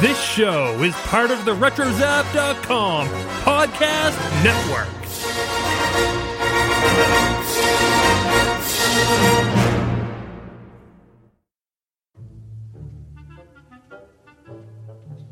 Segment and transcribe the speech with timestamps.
[0.00, 3.08] This show is part of the RetroZap.com
[3.44, 4.92] podcast network.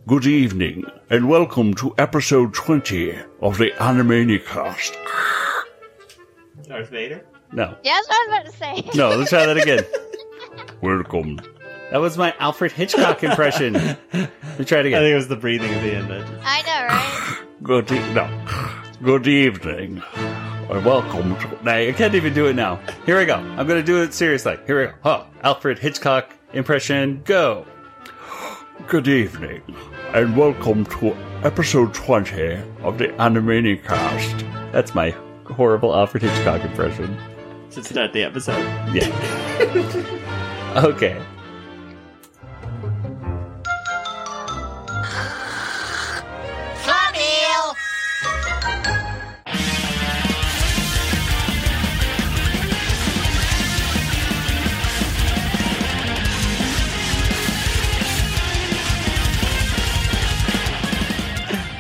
[0.06, 4.94] Good evening, and welcome to episode 20 of the Animaniacast.
[6.68, 7.24] Darth Vader?
[7.52, 8.98] No, Yeah, that's what I was about to say.
[8.98, 9.84] no, let's try that again.
[10.82, 11.38] welcome.
[11.95, 13.74] That was my Alfred Hitchcock impression.
[13.74, 16.10] Let me try it I think it was the breathing at the end.
[16.10, 17.62] That I know, right?
[17.62, 18.46] Good e- no.
[19.00, 21.70] Good evening, and welcome to.
[21.70, 22.80] I can't even do it now.
[23.06, 23.36] Here we go.
[23.36, 24.59] I'm going to do it seriously.
[24.66, 24.95] Here we go.
[25.05, 25.24] Huh.
[25.45, 27.64] Alfred Hitchcock impression, go.
[28.88, 29.62] Good evening,
[30.14, 34.72] and welcome to episode 20 of the Animaniacast.
[34.72, 35.11] That's my
[35.47, 37.16] horrible Alfred Hitchcock impression.
[37.70, 38.64] should start the episode.
[38.92, 39.12] Yeah.
[40.84, 41.24] okay.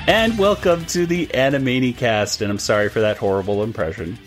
[0.06, 4.18] And welcome to the Animaniacast, and I'm sorry for that horrible impression.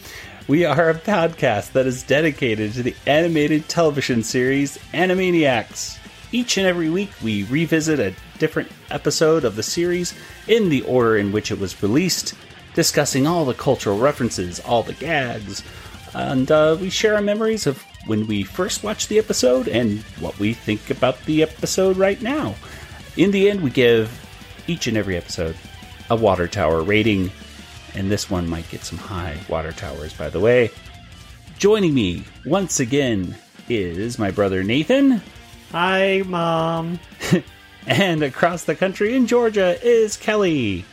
[0.48, 6.00] We are a podcast that is dedicated to the animated television series Animaniacs.
[6.32, 10.16] Each and every week, we revisit a different episode of the series
[10.48, 12.34] in the order in which it was released,
[12.74, 15.64] discussing all the cultural references, all the gags,
[16.16, 20.40] and uh, we share our memories of when we first watched the episode and what
[20.40, 22.56] we think about the episode right now.
[23.16, 24.24] In the end, we give
[24.66, 25.56] each and every episode
[26.10, 27.32] a water tower rating,
[27.96, 30.70] and this one might get some high water towers, by the way.
[31.58, 33.36] Joining me once again
[33.70, 35.22] is my brother Nathan,
[35.72, 36.98] Hi, Mom.
[37.88, 40.86] and across the country in Georgia is Kelly.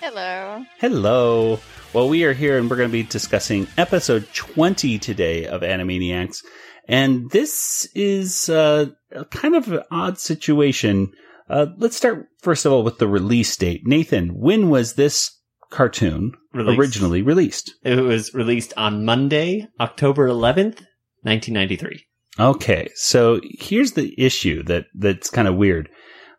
[0.00, 0.64] Hello.
[0.78, 1.60] Hello.
[1.92, 6.42] Well, we are here and we're going to be discussing episode 20 today of Animaniacs.
[6.88, 11.12] And this is uh, a kind of an odd situation.
[11.48, 13.82] Uh, let's start, first of all, with the release date.
[13.84, 15.38] Nathan, when was this
[15.70, 16.78] cartoon Released.
[16.78, 17.72] originally released?
[17.82, 20.82] It was released on Monday, October 11th,
[21.22, 22.04] 1993.
[22.40, 25.88] Okay, so here's the issue that that's kind of weird.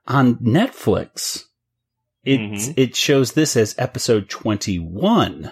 [0.07, 1.43] On Netflix,
[2.23, 2.73] it Mhm.
[2.77, 5.51] it shows this as episode 21.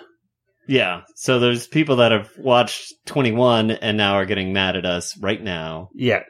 [0.72, 5.18] Yeah, so there's people that have watched 21 and now are getting mad at us
[5.20, 5.90] right now.
[5.94, 6.22] Yeah.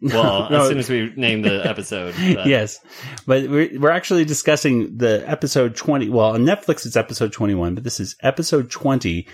[0.00, 2.14] Well, No, as soon as we name the episode.
[2.34, 2.78] but- yes,
[3.26, 6.08] but we're we're actually discussing the episode twenty.
[6.08, 9.28] Well, on Netflix it's episode twenty one, but this is episode twenty.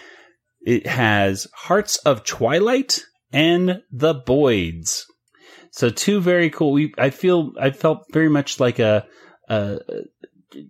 [0.62, 2.98] It has Hearts of Twilight
[3.32, 5.02] and The Boids.
[5.70, 6.72] So two very cool.
[6.72, 9.06] We I feel I felt very much like a
[9.48, 9.78] a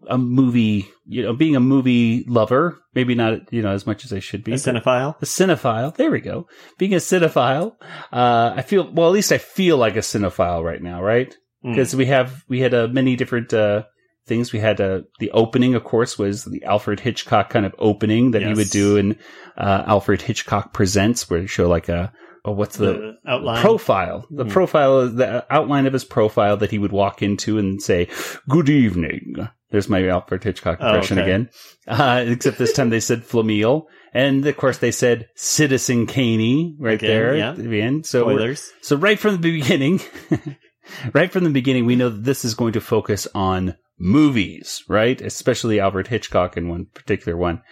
[0.08, 0.88] a movie.
[1.06, 4.44] You know, being a movie lover, maybe not you know as much as I should
[4.44, 4.52] be.
[4.52, 5.16] A cinephile.
[5.20, 5.94] a cinephile.
[5.94, 6.46] There we go.
[6.78, 7.72] Being a cinephile,
[8.12, 9.08] uh, I feel well.
[9.08, 11.34] At least I feel like a cinephile right now, right?
[11.64, 11.70] Mm.
[11.74, 13.84] Because we have we had uh, many different uh,
[14.26, 14.52] things.
[14.52, 18.42] We had uh, the opening, of course, was the Alfred Hitchcock kind of opening that
[18.42, 19.18] he would do in
[19.56, 22.12] uh, Alfred Hitchcock Presents, where he show like a
[22.44, 23.60] oh, what's the, the outline.
[23.60, 24.50] profile, the Mhm.
[24.50, 28.08] profile, the outline of his profile that he would walk into and say,
[28.48, 31.28] "Good evening." There's my Alfred Hitchcock Oh, impression okay.
[31.30, 31.50] again.
[31.88, 36.94] Uh, except this time they said Flamel, and of course they said Citizen Caney right
[36.94, 37.50] Again, there yeah.
[37.50, 38.06] at the end.
[38.06, 38.70] So, Spoilers.
[38.82, 40.00] so right from the beginning,
[41.12, 45.20] right from the beginning, we know that this is going to focus on movies, right?
[45.20, 47.62] Especially Alfred Hitchcock in one particular one.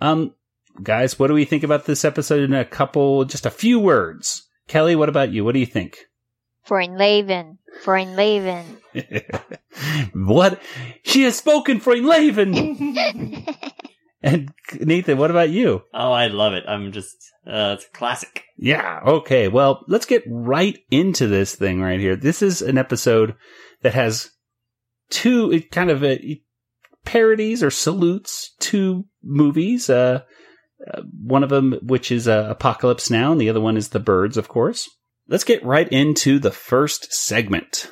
[0.00, 0.34] Um,
[0.82, 4.46] guys, what do we think about this episode in a couple, just a few words?
[4.68, 5.44] Kelly, what about you?
[5.44, 5.98] What do you think?
[6.70, 7.58] Freundleben.
[7.84, 8.64] Freundleben.
[10.14, 10.62] what?
[11.02, 13.56] She has spoken for Laven.
[14.22, 15.82] and Nathan, what about you?
[15.92, 16.62] Oh, I love it.
[16.68, 18.44] I'm just, uh, it's a classic.
[18.56, 19.00] Yeah.
[19.04, 19.48] Okay.
[19.48, 22.14] Well, let's get right into this thing right here.
[22.14, 23.34] This is an episode
[23.82, 24.30] that has
[25.10, 26.40] two it kind of a,
[27.04, 29.90] parodies or salutes to movies.
[29.90, 30.20] Uh,
[30.86, 33.98] uh, one of them, which is uh, Apocalypse Now, and the other one is The
[33.98, 34.88] Birds, of course.
[35.30, 37.88] Let's get right into the first segment.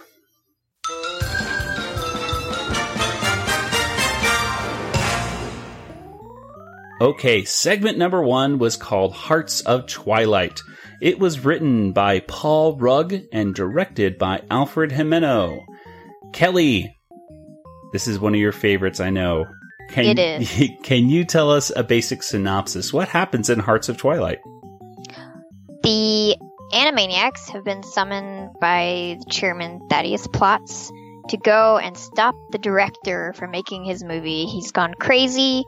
[7.01, 10.61] Okay, segment number one was called Hearts of Twilight.
[11.01, 15.61] It was written by Paul Rugg and directed by Alfred Gimeno.
[16.33, 16.93] Kelly,
[17.93, 19.45] this is one of your favorites, I know.
[19.91, 20.71] Can, It is.
[20.83, 22.93] Can you tell us a basic synopsis?
[22.93, 24.41] What happens in Hearts of Twilight?
[25.85, 26.37] The
[26.73, 30.91] Animaniacs have been summoned by Chairman Thaddeus Plotz
[31.29, 34.45] to go and stop the director from making his movie.
[34.47, 35.65] He's gone crazy.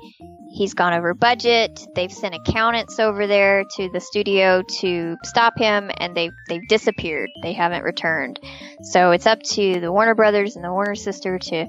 [0.52, 1.86] He's gone over budget.
[1.94, 7.28] They've sent accountants over there to the studio to stop him, and they've they've disappeared.
[7.42, 8.40] They haven't returned.
[8.82, 11.66] So it's up to the Warner Brothers and the Warner sister to,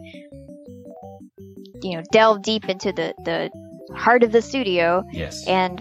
[1.83, 3.51] you know, delve deep into the the
[3.95, 5.45] heart of the studio Yes.
[5.47, 5.79] and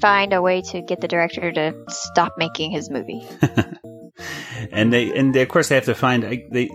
[0.00, 3.26] find a way to get the director to stop making his movie.
[4.72, 6.70] and they and they, of course they have to find they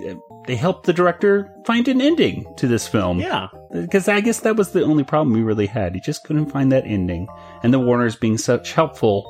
[0.47, 3.19] they help the director find an ending to this film.
[3.19, 3.47] Yeah.
[3.71, 5.93] because I guess that was the only problem we really had.
[5.95, 7.27] He just couldn't find that ending,
[7.63, 9.25] and the Warners being such helpful,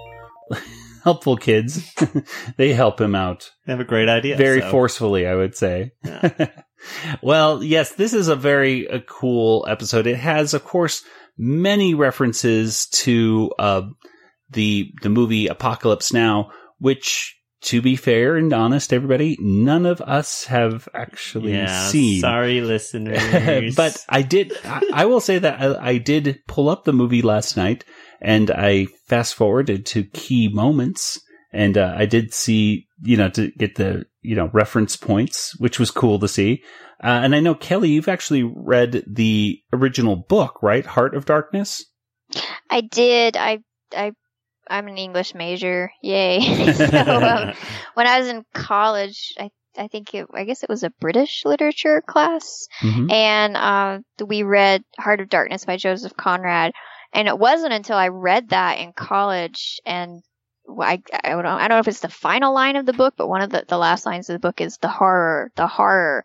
[1.03, 1.93] helpful kids,
[2.57, 4.37] they help him out They have a great idea.
[4.37, 5.91] very so- forcefully, I would say.
[7.21, 10.07] well, yes, this is a very uh, cool episode.
[10.07, 11.03] It has, of course,
[11.41, 13.81] many references to uh,
[14.51, 17.35] the the movie Apocalypse Now, which.
[17.65, 21.89] To be fair and honest, everybody, none of us have actually Yeah.
[21.89, 22.19] seen.
[22.19, 23.75] Sorry, listeners.
[23.75, 24.51] but I did.
[24.65, 27.85] I, I will say that I, I did pull up the movie last night,
[28.19, 31.21] and I fast forwarded to key moments,
[31.53, 35.77] and uh, I did see, you know, to get the you know reference points, which
[35.77, 36.63] was cool to see.
[37.03, 40.85] Uh, and I know Kelly, you've actually read the original book, right?
[40.85, 41.83] Heart of Darkness.
[42.69, 43.37] I did.
[43.37, 43.59] I
[43.95, 44.11] I
[44.69, 45.91] I'm an English major.
[46.01, 46.73] Yay!
[46.73, 47.53] so um,
[47.95, 51.43] when I was in college, I I think it, I guess it was a British
[51.45, 53.11] literature class, Mhm.
[53.11, 56.73] and uh, we read Heart of Darkness by Joseph Conrad.
[57.13, 60.21] And it wasn't until I read that in college, and
[60.79, 63.15] I I don't know, I don't know if it's the final line of the book,
[63.17, 66.23] but one of the the last lines of the book is the horror, the horror,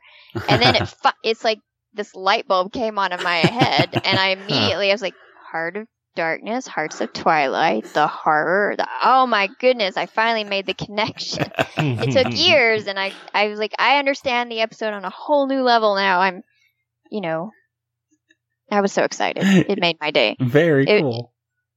[0.49, 1.59] and then it fu- it's like
[1.95, 5.15] this light bulb came on in my head, and I immediately I was like,
[5.51, 8.75] Heart of Darkness, Hearts of Twilight, the horror.
[8.77, 9.97] The, oh my goodness!
[9.97, 11.51] I finally made the connection.
[11.79, 15.47] It took years, and I I was like, I understand the episode on a whole
[15.47, 16.21] new level now.
[16.21, 16.43] I'm,
[17.11, 17.51] you know,
[18.71, 19.43] I was so excited.
[19.45, 20.37] It made my day.
[20.41, 21.33] Very It- cool.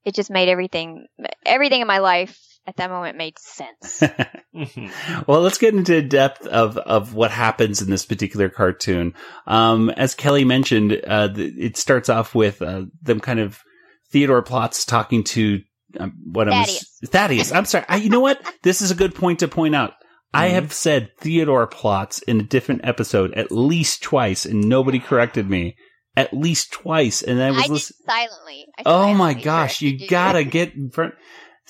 [0.05, 1.05] It just made everything
[1.45, 4.01] everything in my life at that moment made sense.
[5.27, 9.13] well, let's get into depth of, of what happens in this particular cartoon.
[9.47, 13.59] Um, as Kelly mentioned, uh, th- it starts off with uh, them kind of
[14.11, 15.59] Theodore Plotz talking to
[15.99, 16.99] um, what I'm Thaddeus.
[17.05, 17.51] Thaddeus.
[17.51, 17.85] I'm sorry.
[17.89, 18.39] I, you know what?
[18.63, 19.93] This is a good point to point out.
[20.33, 20.53] I Mhm.
[20.53, 25.75] have said Theodore Plotz in a different episode at least twice, and nobody corrected me.
[26.15, 27.97] At least twice, and I I was did listening.
[28.07, 28.65] silently.
[28.77, 31.13] I Oh my gosh, you gotta get in front.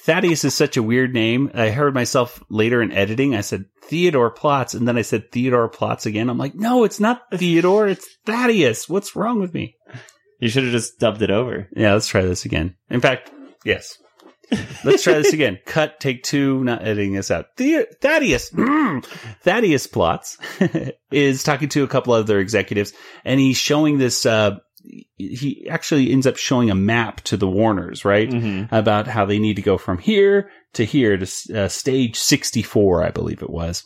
[0.03, 1.51] Thaddeus is such a weird name.
[1.53, 3.35] I heard myself later in editing.
[3.35, 6.29] I said Theodore Plotz, and then I said Theodore Plotz again.
[6.29, 7.87] I'm like, no, it's not Theodore.
[7.87, 8.87] It's Thaddeus.
[8.87, 9.75] What's wrong with me?
[10.39, 11.67] you should have just dubbed it over.
[11.75, 12.75] Yeah, let's try this again.
[12.89, 13.31] In fact,
[13.65, 13.97] yes.
[14.83, 15.59] Let's try this again.
[15.65, 17.55] Cut, take two, not editing this out.
[17.57, 19.05] The- Thaddeus, mm,
[19.41, 20.37] Thaddeus Plotz
[21.11, 22.93] is talking to a couple other executives
[23.23, 24.57] and he's showing this, uh,
[25.17, 28.29] he actually ends up showing a map to the Warners, right?
[28.29, 28.71] Mhm.
[28.71, 33.11] About how they need to go from here to here to uh, stage 64, I
[33.11, 33.83] believe it was.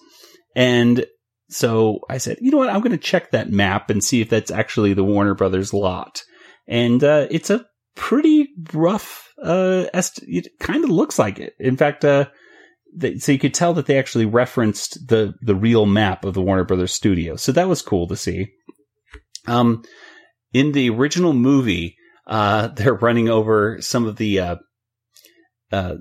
[0.56, 1.06] And
[1.50, 2.70] so I said, you know what?
[2.70, 6.22] I'm going to check that map and see if that's actually the Warner Brothers lot.
[6.68, 7.66] And, uh, it's a
[7.96, 11.54] pretty rough, uh, est- it kind of looks like it.
[11.60, 12.26] In fact, uh,
[12.96, 16.42] they, so you could tell that they actually referenced the, the real map of the
[16.42, 17.36] Warner Brothers studio.
[17.36, 18.48] So that was cool to see.
[19.48, 19.84] Um,
[20.54, 24.56] in the original movie, uh, they're running over some of the, uh,
[25.72, 25.96] uh,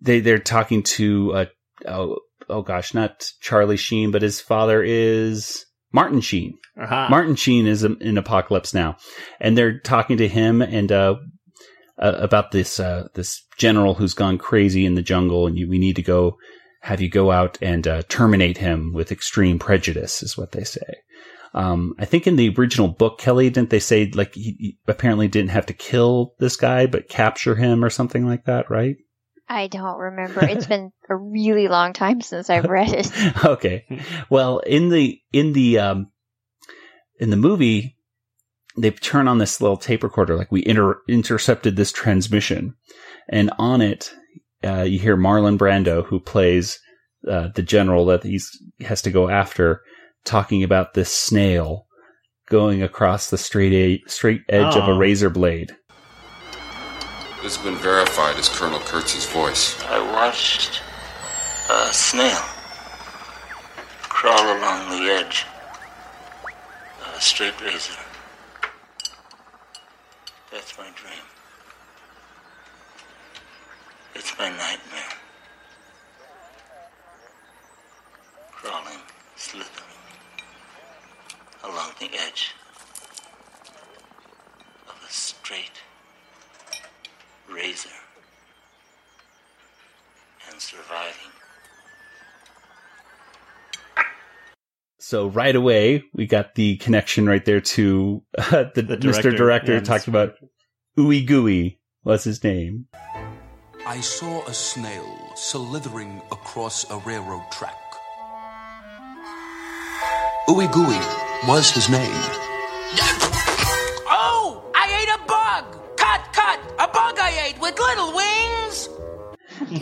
[0.00, 1.46] they, they're talking to, uh,
[1.86, 6.58] oh, oh gosh, not Charlie Sheen, but his father is Martin Sheen.
[6.78, 7.08] Aha.
[7.08, 8.96] Martin Sheen is in Apocalypse Now,
[9.40, 11.16] and they're talking to him and uh,
[11.98, 15.78] uh, about this uh, this general who's gone crazy in the jungle, and you, we
[15.78, 16.36] need to go
[16.82, 20.96] have you go out and uh, terminate him with extreme prejudice, is what they say.
[21.56, 25.26] Um, I think in the original book, Kelly didn't they say like he, he apparently
[25.26, 28.96] didn't have to kill this guy, but capture him or something like that, right?
[29.48, 30.44] I don't remember.
[30.44, 33.10] It's been a really long time since I've read it.
[33.44, 33.86] okay.
[34.28, 36.10] Well, in the in the um
[37.18, 37.96] in the movie,
[38.76, 42.74] they turn on this little tape recorder, like we inter- intercepted this transmission,
[43.30, 44.12] and on it,
[44.62, 46.78] uh, you hear Marlon Brando, who plays
[47.26, 48.40] uh, the general that he
[48.80, 49.80] has to go after,
[50.26, 51.86] talking about this snail
[52.48, 54.98] going across the straight a- straight edge of a Oh.
[54.98, 55.74] razor blade.
[57.42, 59.80] This has been verified as Colonel Kurtz's voice.
[59.84, 60.82] I watched
[61.70, 62.42] a snail
[64.08, 65.46] crawl along the edge
[67.06, 67.92] of a straight razor.
[70.50, 71.22] That's my dream.
[74.14, 75.12] It's my nightmare.
[78.52, 79.00] Crawling,
[79.36, 79.95] slithering,
[81.68, 82.54] along the edge
[84.88, 85.82] of a straight
[87.50, 87.88] razor
[90.50, 91.32] and surviving.
[94.98, 99.00] So right away, we got the connection right there to uh, the, The Mr.
[99.00, 100.22] director, Director yeah, talking Mr.
[100.22, 100.34] about
[100.98, 102.86] Ooey Gooey was his name.
[103.86, 107.76] I saw a snail slithering across a railroad track.
[110.48, 112.10] Ooey Gooey was his name.
[114.08, 115.96] Oh, I ate a bug.
[115.96, 116.60] Cut, cut.
[116.78, 118.88] A bug I ate with little wings.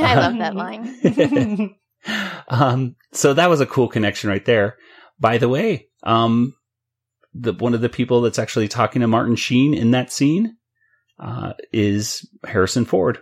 [0.00, 1.76] I love that line.
[2.48, 4.76] um, so that was a cool connection right there.
[5.18, 6.54] By the way, um,
[7.32, 10.56] the one of the people that's actually talking to Martin Sheen in that scene
[11.18, 13.20] uh, is Harrison Ford.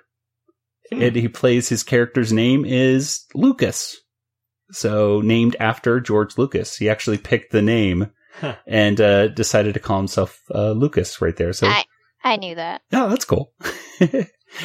[0.91, 3.97] And he plays his character's name is Lucas.
[4.73, 6.77] So named after George Lucas.
[6.77, 8.57] He actually picked the name Huh.
[8.67, 11.53] and uh, decided to call himself uh, Lucas right there.
[11.53, 11.85] So I
[12.25, 12.83] I knew that.
[12.93, 13.53] oh, that's cool.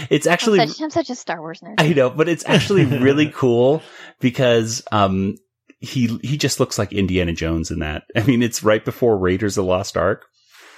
[0.10, 1.76] it's actually I'm such, I'm such a Star Wars nerd.
[1.78, 3.82] I know, but it's actually really cool
[4.20, 5.36] because um
[5.80, 8.04] he he just looks like Indiana Jones in that.
[8.16, 10.26] I mean, it's right before Raiders of the Lost Ark.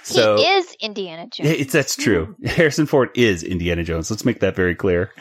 [0.02, 1.50] So he is Indiana Jones.
[1.50, 2.34] it's that's true.
[2.44, 4.10] Harrison Ford is Indiana Jones.
[4.10, 5.12] Let's make that very clear.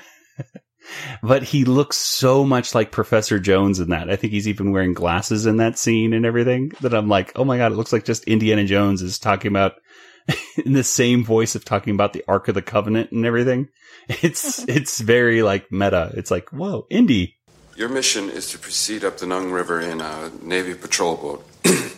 [1.22, 4.10] But he looks so much like Professor Jones in that.
[4.10, 7.46] I think he's even wearing glasses in that scene and everything that I'm like, "Oh
[7.46, 9.74] my god, it looks like just Indiana Jones is talking about
[10.66, 13.70] in the same voice of talking about the Ark of the Covenant and everything."
[14.24, 16.12] It's it's very like meta.
[16.16, 17.38] It's like, "Whoa, Indy."
[17.76, 21.46] Your mission is to proceed up the Nung River in a Navy patrol boat.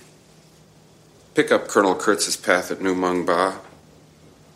[1.34, 3.60] Pick up Colonel Kurtz's path at Nu Mung Ba.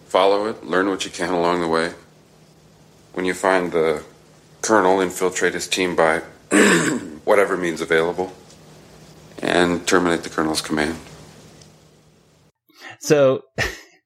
[0.07, 1.93] Follow it, learn what you can along the way.
[3.13, 4.03] When you find the
[4.65, 6.19] Colonel, infiltrate his team by
[7.23, 8.33] whatever means available.
[9.39, 10.97] And terminate the Colonel's command.
[12.99, 13.43] So,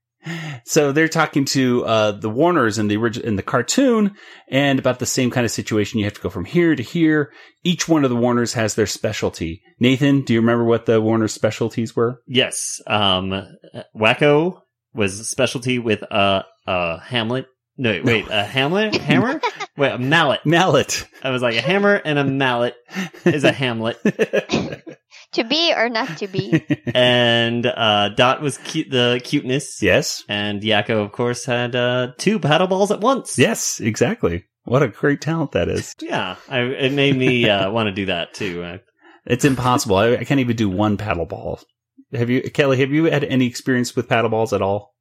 [0.66, 4.16] so they're talking to uh, the Warners in the origi- in the cartoon,
[4.50, 6.00] and about the same kind of situation.
[6.00, 7.32] You have to go from here to here.
[7.64, 9.62] Each one of the Warners has their specialty.
[9.80, 12.22] Nathan, do you remember what the Warner's specialties were?
[12.28, 12.82] Yes.
[12.88, 13.46] Um,
[13.96, 14.62] Wakko
[14.94, 17.46] was specialty with a, a Hamlet.
[17.82, 18.94] No, wait, wait, a Hamlet?
[19.02, 19.40] Hammer?
[19.78, 20.46] Wait, a mallet.
[20.46, 21.08] Mallet.
[21.24, 22.76] I was like, a hammer and a mallet
[23.24, 23.98] is a Hamlet.
[25.32, 26.66] to be or not to be.
[26.94, 29.82] And uh, Dot was cute, the cuteness.
[29.82, 30.26] yes.
[30.28, 33.40] And Yakko, of course, had uh, two paddle balls at once.
[33.40, 33.80] Yes.
[33.80, 34.44] Exactly.
[34.66, 35.96] What a great talent that is.
[36.02, 38.80] Yeah, I, it made me uh, want to do that too.
[39.26, 39.96] It's impossible.
[39.96, 41.62] I, I can't even do one paddle ball.
[42.14, 42.78] Have you, Kelly?
[42.80, 44.96] Have you had any experience with paddle balls at all?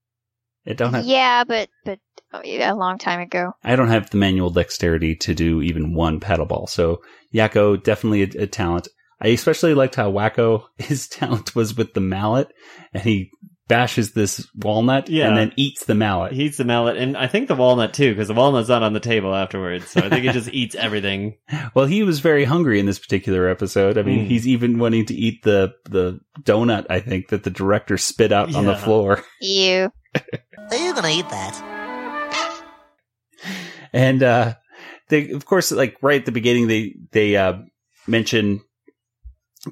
[0.64, 1.06] It don't have.
[1.06, 1.98] yeah, but but yeah,
[2.32, 3.52] a long time ago.
[3.64, 6.66] I don't have the manual dexterity to do even one paddle ball.
[6.66, 7.00] So
[7.34, 8.88] Yakko definitely a, a talent.
[9.20, 12.48] I especially liked how Wakko his talent was with the mallet,
[12.94, 13.30] and he
[13.66, 15.28] bashes this walnut Yeah.
[15.28, 16.32] and then eats the mallet.
[16.32, 18.94] he eats the mallet, and I think the walnut too, because the walnut's not on
[18.94, 19.90] the table afterwards.
[19.90, 21.36] So I think he just eats everything.
[21.74, 23.98] well, he was very hungry in this particular episode.
[23.98, 24.28] I mean, Mm.
[24.28, 26.86] he's even wanting to eat the the donut.
[26.88, 29.22] I think that the director spit out on the floor.
[29.42, 29.90] You.
[30.14, 31.67] Are you gonna eat that?
[33.92, 34.54] And uh
[35.08, 37.58] they of course like right at the beginning they they uh
[38.06, 38.60] mention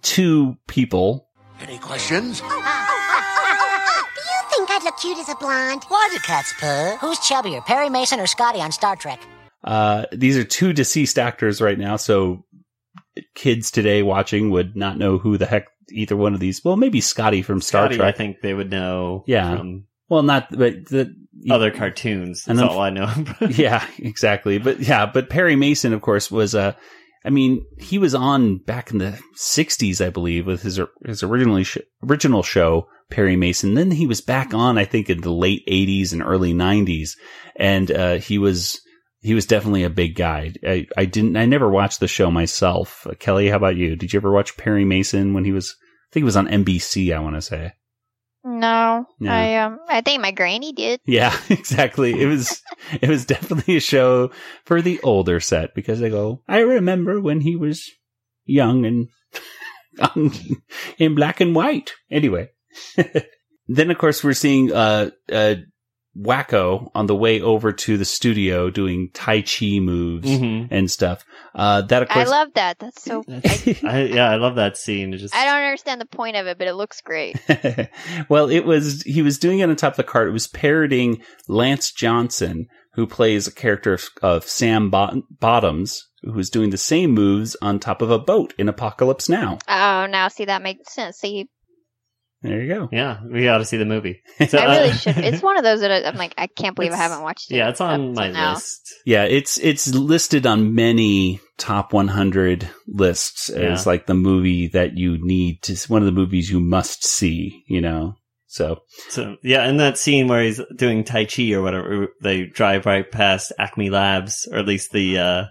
[0.03, 1.29] two people
[1.61, 2.41] Any questions?
[2.41, 2.53] Do you
[4.51, 5.85] think I'd look cute as a blonde?
[5.89, 6.97] Why do cats purr?
[7.01, 9.21] Who's chubbier, Perry Mason or Scotty on Star Trek?
[9.65, 12.45] uh these are two deceased actors right now so
[13.35, 17.01] kids today watching would not know who the heck either one of these well maybe
[17.01, 19.25] scotty from star Scotty, trek I think they would know.
[19.27, 19.57] Yeah.
[19.57, 21.15] from well not but the
[21.51, 22.45] other cartoons.
[22.45, 23.13] That's all I know.
[23.51, 24.59] yeah, exactly.
[24.59, 26.73] But yeah, but Perry Mason, of course, was uh,
[27.25, 31.65] I mean, he was on back in the '60s, I believe, with his his originally
[31.65, 33.75] sh- original show, Perry Mason.
[33.75, 37.11] Then he was back on, I think, in the late '80s and early '90s,
[37.57, 38.81] and uh, he was
[39.21, 40.53] he was definitely a big guy.
[40.65, 43.07] I, I didn't, I never watched the show myself.
[43.07, 43.97] Uh, Kelly, how about you?
[43.97, 45.75] Did you ever watch Perry Mason when he was?
[45.81, 47.15] I think he was on NBC.
[47.15, 47.73] I want to say.
[48.49, 49.35] No, Yeah.
[49.35, 51.01] I um, I think my granny did.
[51.05, 52.21] Yeah, exactly.
[52.21, 52.63] It was
[53.03, 54.31] it was definitely a show
[54.65, 57.91] for the older set because they go, I remember when he was
[58.45, 59.09] young and
[60.99, 61.93] in black and white.
[62.09, 62.51] Anyway.
[63.69, 65.55] then of course we're seeing uh uh
[66.19, 70.69] Wakko on the way over to the studio doing Tai Chi moves Mhm.
[70.71, 71.25] and stuff.
[71.55, 72.79] Uh that of I love that.
[72.79, 73.23] That's so.
[73.29, 75.13] I, I, yeah, I love that scene.
[75.15, 77.37] It just I don't understand the point of it, but it looks great.
[78.29, 80.29] well, it was he was doing it on top of the cart.
[80.29, 86.51] It was parodying Lance Johnson, who plays a character of, of Sam Bot- Bottoms, who's
[86.51, 89.59] doing the same moves on top of a boat in Apocalypse Now.
[89.69, 91.17] Oh, now see that makes sense.
[91.19, 91.49] See,
[92.47, 92.89] There you go.
[92.93, 94.23] Yeah, we got to see the movie.
[94.49, 95.19] So, I really uh, should.
[95.19, 97.57] It's one of those that I, I'm like, I can't believe I haven't watched it.
[97.57, 98.95] Yeah, it's on my list.
[99.05, 103.91] Yeah, it's it's listed on many top 100 lists as Yeah.
[103.91, 107.81] like the movie that you need to one of the movies you must see, you
[107.81, 108.15] know.
[108.49, 108.79] So,
[109.11, 113.11] So yeah, in that scene where he's doing Tai Chi or whatever, they drive right
[113.11, 115.45] past Acme Labs, or at least the uh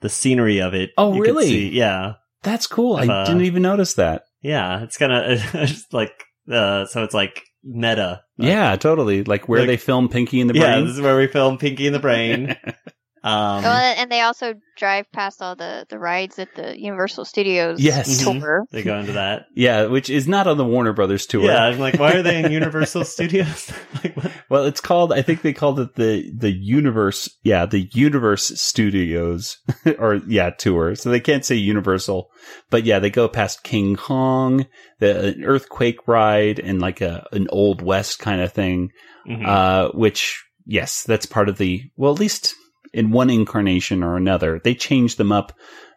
[0.00, 0.90] the scenery of it.
[0.98, 1.46] Oh, you really?
[1.46, 2.96] see- Yeah, that's cool.
[2.96, 4.22] I Uh, didn't even notice that.
[4.42, 4.82] yeah.
[4.82, 6.12] It's kind of it's like
[6.50, 8.22] uh, so it's like meta.
[8.38, 9.24] Yeah, totally.
[9.24, 10.62] Like where Like- they film Pinky in the Brain.
[10.64, 12.56] yeah, this is where we film Pinky in the Brain.
[13.26, 17.80] Um, Well, and they also drive past all the, the rides at the Universal Studios
[17.80, 18.22] Yes.
[18.24, 18.40] Mhm.
[18.40, 18.64] tour.
[18.70, 19.46] they go into that.
[19.54, 21.44] yeah, which is not on the Warner Brothers tour.
[21.44, 23.72] Yeah, I'm like, why are they in Universal Studios?
[24.04, 24.32] like, what?
[24.48, 25.12] Well, it's called.
[25.12, 27.28] I think they called it the the Universe.
[27.42, 29.56] Yeah, the Universe Studios,
[29.98, 30.94] or yeah, tour.
[30.94, 32.28] So they can't say Universal,
[32.70, 34.66] but yeah, they go past King Kong,
[35.00, 38.90] the an earthquake ride, and like a an old west kind of thing.
[39.28, 39.44] Mhm.
[39.46, 41.82] Uh, which yes, that's part of the.
[41.96, 42.54] Well, at least
[42.96, 45.52] in one incarnation or another, they changed them up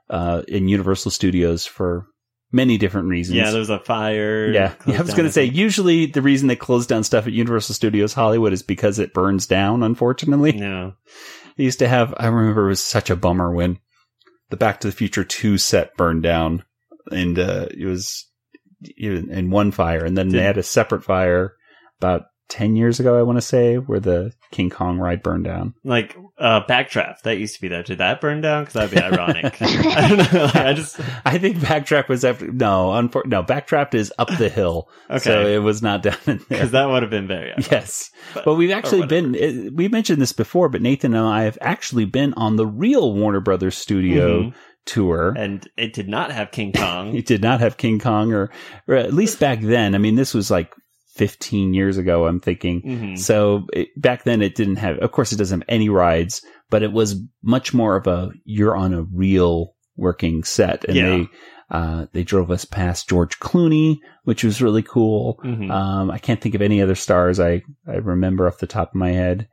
[0.09, 2.05] uh, in Universal Studios for
[2.51, 3.37] many different reasons.
[3.37, 4.51] yeah, there was a fire.
[4.51, 7.75] Yeah, I was going to say, usually the reason they close down stuff at Universal
[7.75, 10.51] Studios Hollywood is because it burns down, unfortunately.
[10.51, 10.93] no.
[11.55, 13.79] They used to have, I remember it was such a bummer when
[14.49, 16.63] the Back to the Future 2 set burned down
[17.11, 18.25] and uh, it was
[18.97, 20.05] in one fire.
[20.05, 21.55] And then they had a separate fire
[21.99, 25.73] about 10 years ago, I want to say, where the King Kong ride burned down.
[25.83, 28.97] like uh backdraft that used to be there did that burn down because that'd be
[29.15, 33.43] ironic i don't know like, i just I think Backdraft was after, no, unfor- no,
[33.43, 34.89] Backdraft is up the hill.
[35.09, 35.19] Okay.
[35.19, 36.45] So it was not down in there.
[36.49, 37.69] because that would have been very ironic.
[37.69, 38.09] Yes.
[38.33, 41.57] But- But we've actually been, it- we mentioned this before, but Nathan and I have
[41.61, 44.53] actually been on the real Warner Brothers studio Mhm.
[44.85, 45.33] tour.
[45.37, 48.49] and it did not have king kong It did not have King Kong or,
[48.87, 49.93] or at least back then.
[49.93, 50.73] I mean, this was like
[51.19, 52.81] 15 years ago, I'm thinking.
[52.81, 53.17] Mhm.
[53.19, 56.81] So it, back then it didn't have, of course it doesn't have any rides, but
[56.81, 60.85] it was much more of a, you're on a real working set.
[60.85, 61.09] And Yeah.
[61.09, 61.27] they,
[61.71, 65.39] uh, they drove us past George Clooney, which was really cool.
[65.43, 65.69] Mhm.
[65.69, 68.95] Um, I can't think of any other stars I, I remember off the top of
[68.95, 69.47] my head.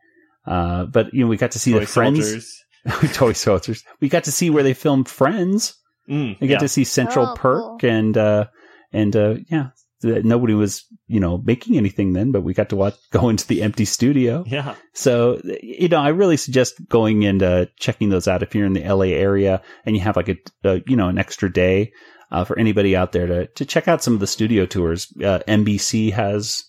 [0.47, 2.65] Uh, but you know, we got to see Toy the Friends, soldiers.
[3.15, 3.83] Toy Soldiers.
[4.01, 5.75] We got to see where they filmed Friends.
[6.09, 6.59] Mm, We got yeah.
[6.61, 8.47] to see Central Oh, Perk and, uh,
[8.93, 12.77] and, uh, yeah, th- nobody was, you know, making anything then, but we got to
[12.77, 14.45] watch, go into the empty studio.
[14.47, 18.67] yeah So, you know, I really suggest going and, uh, checking those out if you're
[18.67, 21.93] in the LA area and you have like a, a you know, an extra day,
[22.31, 25.13] uh, for anybody out there to, to check out some of the studio tours.
[25.19, 26.65] Uh, NBC has,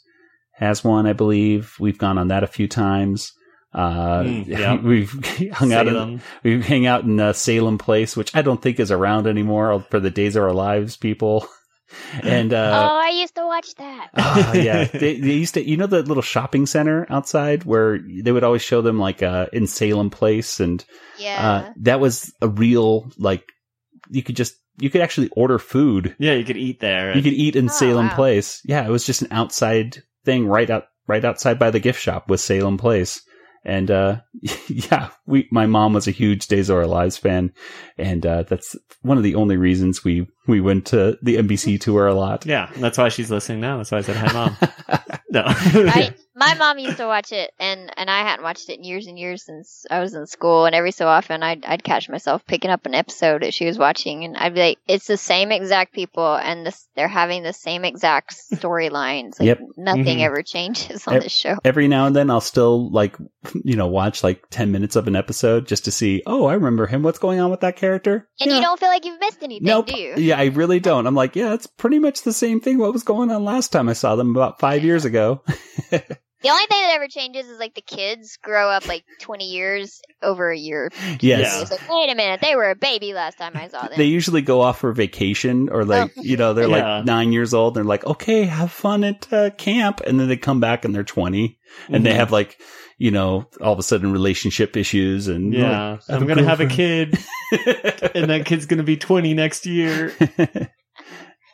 [0.53, 1.75] has one, I believe.
[1.79, 3.33] We've gone on that a few times.
[3.73, 4.75] Uh, Mm, yeah.
[4.81, 5.11] we've
[5.51, 6.21] hung out in, Salem.
[6.43, 9.99] we hang out in uh, Salem Place, which I don't think is around anymore for
[9.99, 11.47] the Days of Our Lives people.
[12.23, 14.09] And oh, uh, I used to watch that.
[14.15, 18.31] ah, yeah, they, they used to, you know, the little shopping center outside where they
[18.31, 20.83] would always show them like uh, in Salem Place, and
[21.17, 21.47] yeah.
[21.69, 23.43] uh, that was a real like
[24.09, 26.15] you could just you could actually order food.
[26.19, 28.15] yeah you could eat there You could eat in Oh, Salem wow.
[28.15, 28.61] Place.
[28.65, 32.29] Yeah, it was just an outside thing right out right outside by the gift shop
[32.29, 33.21] was Salem Place.
[33.67, 34.21] And uh
[34.67, 37.53] yeah, we my mom was a huge Days of Our Lives fan,
[37.97, 42.07] and uh that's one of the only reasons we we went to the NBC tour
[42.07, 42.45] a lot.
[42.45, 43.77] yeah that's why she's listening now.
[43.77, 44.57] That's why i said hi mom.
[45.29, 45.43] No.
[45.45, 49.07] I, my mom used to watch it, and, and I hadn't watched it in years
[49.07, 50.65] and years since I was in school.
[50.65, 53.77] And every so often, I'd I'd catch myself picking up an episode that she was
[53.77, 57.53] watching, and I'd be like, "It's the same exact people, and this they're having the
[57.53, 59.39] same exact storylines.
[59.39, 59.59] Like Yep.
[59.77, 60.21] nothing Mhm.
[60.25, 63.17] ever changes on Ev- this show." Every now and then I'll still like
[63.65, 66.85] you know watch like 10 minutes of an episode just to see, "Oh, I remember
[66.85, 67.01] him.
[67.03, 68.27] What's going on with that character?
[68.39, 68.57] And Yeah.
[68.57, 69.87] you don't feel like you've missed anything, Nope.
[69.87, 70.13] do you?
[70.17, 71.07] Yeah, I really don't.
[71.07, 72.77] I'm like, yeah, it's pretty much the same thing.
[72.77, 75.41] What was going on last time I saw them about five years ago?
[76.43, 80.01] The only thing that ever changes is like the kids grow up like twenty years
[80.21, 80.91] over a year.
[81.19, 81.61] yes.
[81.63, 83.93] It's like, wait a minute, they were a baby last time I saw them.
[83.97, 86.21] They usually go off for vacation or like, Oh.
[86.21, 86.97] you know, they're Yeah.
[86.97, 87.73] like nine years old.
[87.75, 90.01] They're like, okay, have fun at uh, camp.
[90.05, 91.57] And then they come back and they're 20
[91.89, 92.15] and they Mhm.
[92.17, 92.59] have like,
[92.99, 96.65] you know, all of a sudden relationship issues and yeah like, i'm gonna have a
[96.67, 97.15] kid
[98.15, 100.13] and that kid's gonna be 20 next year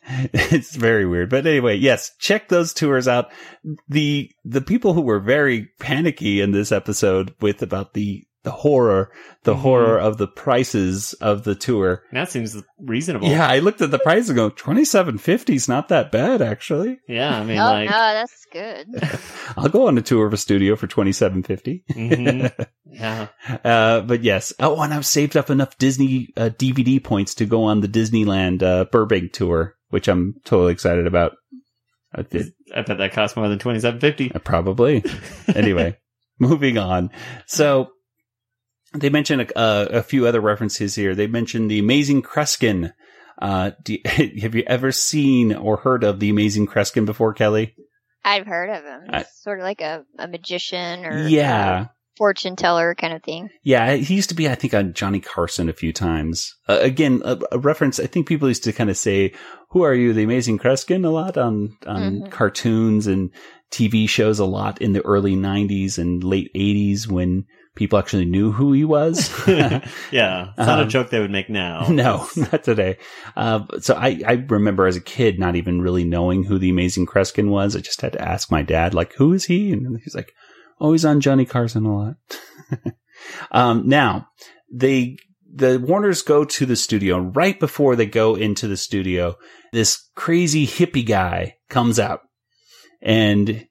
[0.34, 1.30] it's very weird.
[1.30, 3.32] But anyway, yes, check those tours out.
[3.88, 9.10] The the people who were very panicky in this episode with about the the horror,
[9.44, 9.60] the Mhm.
[9.60, 12.04] horror of the prices of the tour.
[12.12, 15.70] that seems reasonable Yeah, I looked at the price and go, twenty seven fifty is
[15.70, 17.00] not that bad actually.
[17.08, 18.88] yeah i mean oh like no, that's good.
[19.58, 21.86] I'll go on a tour of a studio for twenty seven fifty.
[21.94, 22.52] Mhm.
[22.86, 23.28] yeah
[23.64, 24.52] Uh, but yes.
[24.60, 28.62] Oh, and I've saved up enough Disney uh, DVD points to go on the Disneyland
[28.62, 31.34] uh, Burbank tour, which I'm totally excited about.
[32.16, 34.32] I did I bet that cost more than twenty seven fifty.
[34.34, 35.04] Uh, Probably.
[35.56, 35.98] anyway,
[36.40, 37.12] moving on.
[37.46, 37.92] So
[38.96, 41.16] they mention a, a, a few other references here.
[41.16, 42.92] They mentioned the Amazing Kreskin.
[43.42, 44.00] Uh, do you,
[44.42, 47.76] have you ever seen or heard of the Amazing Kreskin before, Kelly?
[48.24, 49.02] I've heard of him.
[49.10, 51.88] I- sort of like a, a magician or Yeah.
[52.24, 53.50] Fortune teller kind of thing.
[53.64, 56.56] Yeah, he used to be, I think, on Johnny Carson a few times.
[56.70, 58.00] Uh, again, a, a reference.
[58.00, 59.34] I think people used to kind of say,
[59.72, 62.32] "Who are you, the Amazing Kreskin?" a lot on on Mhm.
[62.32, 63.30] cartoons and
[63.72, 67.44] TV shows a lot in the early '90s and late '80s when
[67.76, 69.30] people actually knew who he was.
[69.48, 71.88] yeah, it's not Um, a joke they would make now.
[71.90, 72.98] no, not today.
[73.36, 77.08] Uh, so I, I remember as a kid not even really knowing who the Amazing
[77.08, 77.76] Kreskin was.
[77.76, 79.72] I just had to ask my dad, like, who is he?
[79.74, 80.32] And he's like,
[80.84, 82.16] oh, he's on Johnny Carson a lot.
[83.52, 84.28] um, now
[84.72, 85.18] they,
[85.52, 87.20] the Warners go to the studio.
[87.20, 89.36] Right before they go into the studio,
[89.72, 92.20] this crazy hippie guy comes out
[93.02, 93.66] and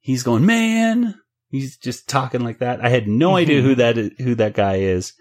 [0.00, 1.14] he's going, man,
[1.48, 2.84] he's just talking like that.
[2.84, 5.12] I had no idea who that is, who that guy is.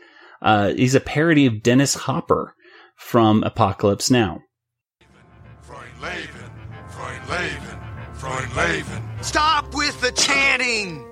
[0.42, 2.56] Uh, he's a parody of Dennis Hopper
[2.96, 4.40] from Apocalypse Now.
[9.22, 11.07] Stop with the chanting!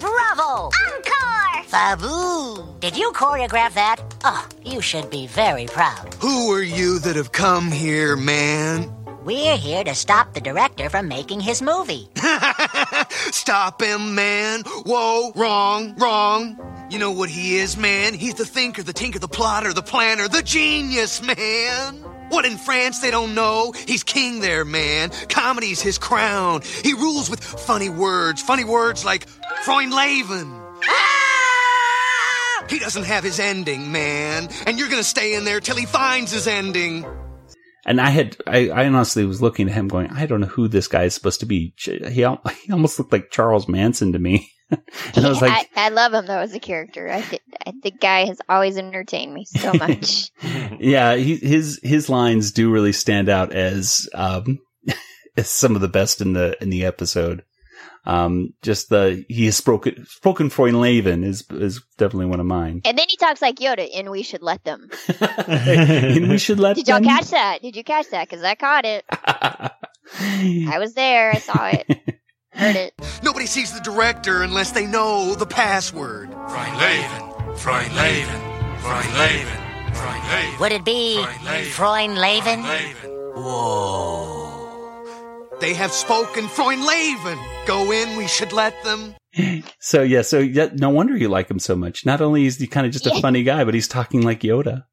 [0.00, 0.70] Bravo!
[0.86, 1.64] Encore!
[1.66, 2.80] Fabu!
[2.80, 3.96] Did you choreograph that?
[4.24, 6.14] Oh, you should be very proud.
[6.20, 8.92] Who are you that have come here, man?
[9.24, 12.08] We're here to stop the director from making his movie.
[13.10, 14.62] Stop him, man.
[14.86, 16.56] Whoa, wrong, wrong.
[16.90, 18.14] You know what he is, man?
[18.14, 22.02] He's the thinker, the tinker, the plotter, the planner, the genius, man.
[22.28, 23.72] What in France they don't know?
[23.72, 25.10] He's king there, man.
[25.28, 26.62] Comedy's his crown.
[26.82, 29.26] He rules with funny words, funny words like
[29.64, 30.80] Freundleben.
[30.84, 32.64] Ah!
[32.68, 34.48] He doesn't have his ending, man.
[34.66, 37.06] And you're gonna stay in there till he finds his ending.
[37.86, 40.68] And I had, I, I honestly was looking at him going, I don't know who
[40.68, 41.72] this guy is supposed to be.
[41.78, 44.52] He, he almost looked like Charles Manson to me.
[45.14, 47.08] and I was like, I, I love him though as a character.
[47.10, 50.30] I think I, the guy has always entertained me so much.
[50.78, 54.58] yeah, he, his, his lines do really stand out as, um,
[55.36, 57.44] as some of the best in the, in the episode.
[58.04, 62.80] Um, just the, he has spoken, spoken Freundleben is, is definitely one of mine.
[62.86, 64.88] and then he talks like Yoda, and we should let them.
[65.20, 67.60] and we should let Did y'all them- catch that?
[67.60, 68.28] Did you catch that?
[68.28, 69.04] Because I caught it.
[69.10, 71.32] I was there.
[71.32, 72.17] I saw it.
[72.58, 72.92] Heard it.
[73.22, 76.30] Nobody sees the director unless they know the password.
[76.30, 78.40] Freundleben, Freundleben,
[78.80, 80.60] Freundleben, Freundleben.
[80.60, 81.24] Would it be
[81.72, 82.64] Freundleben?
[83.36, 84.44] Whoa.
[85.60, 87.38] They have spoken Freundleben.
[87.66, 89.14] Go in, we should let them.
[89.78, 92.04] So yeah, so yeah, no wonder you like him so much.
[92.04, 93.20] Not only is he kind of just a Yeah.
[93.20, 94.84] funny guy, but he's talking like Yoda.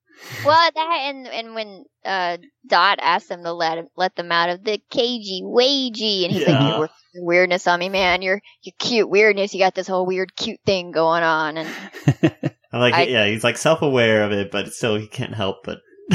[0.45, 4.49] Well, that and and when uh, Dot asked them to let him, let them out
[4.49, 6.59] of the cagey wagey, and he's Yeah.
[6.59, 8.21] like, "You're working weirdness on me, man.
[8.21, 9.53] You're you cute weirdness.
[9.53, 11.69] You got this whole weird cute thing going on." And
[12.73, 13.09] I like I- it.
[13.09, 15.79] Yeah, he's like self aware of it, but still he can't help but.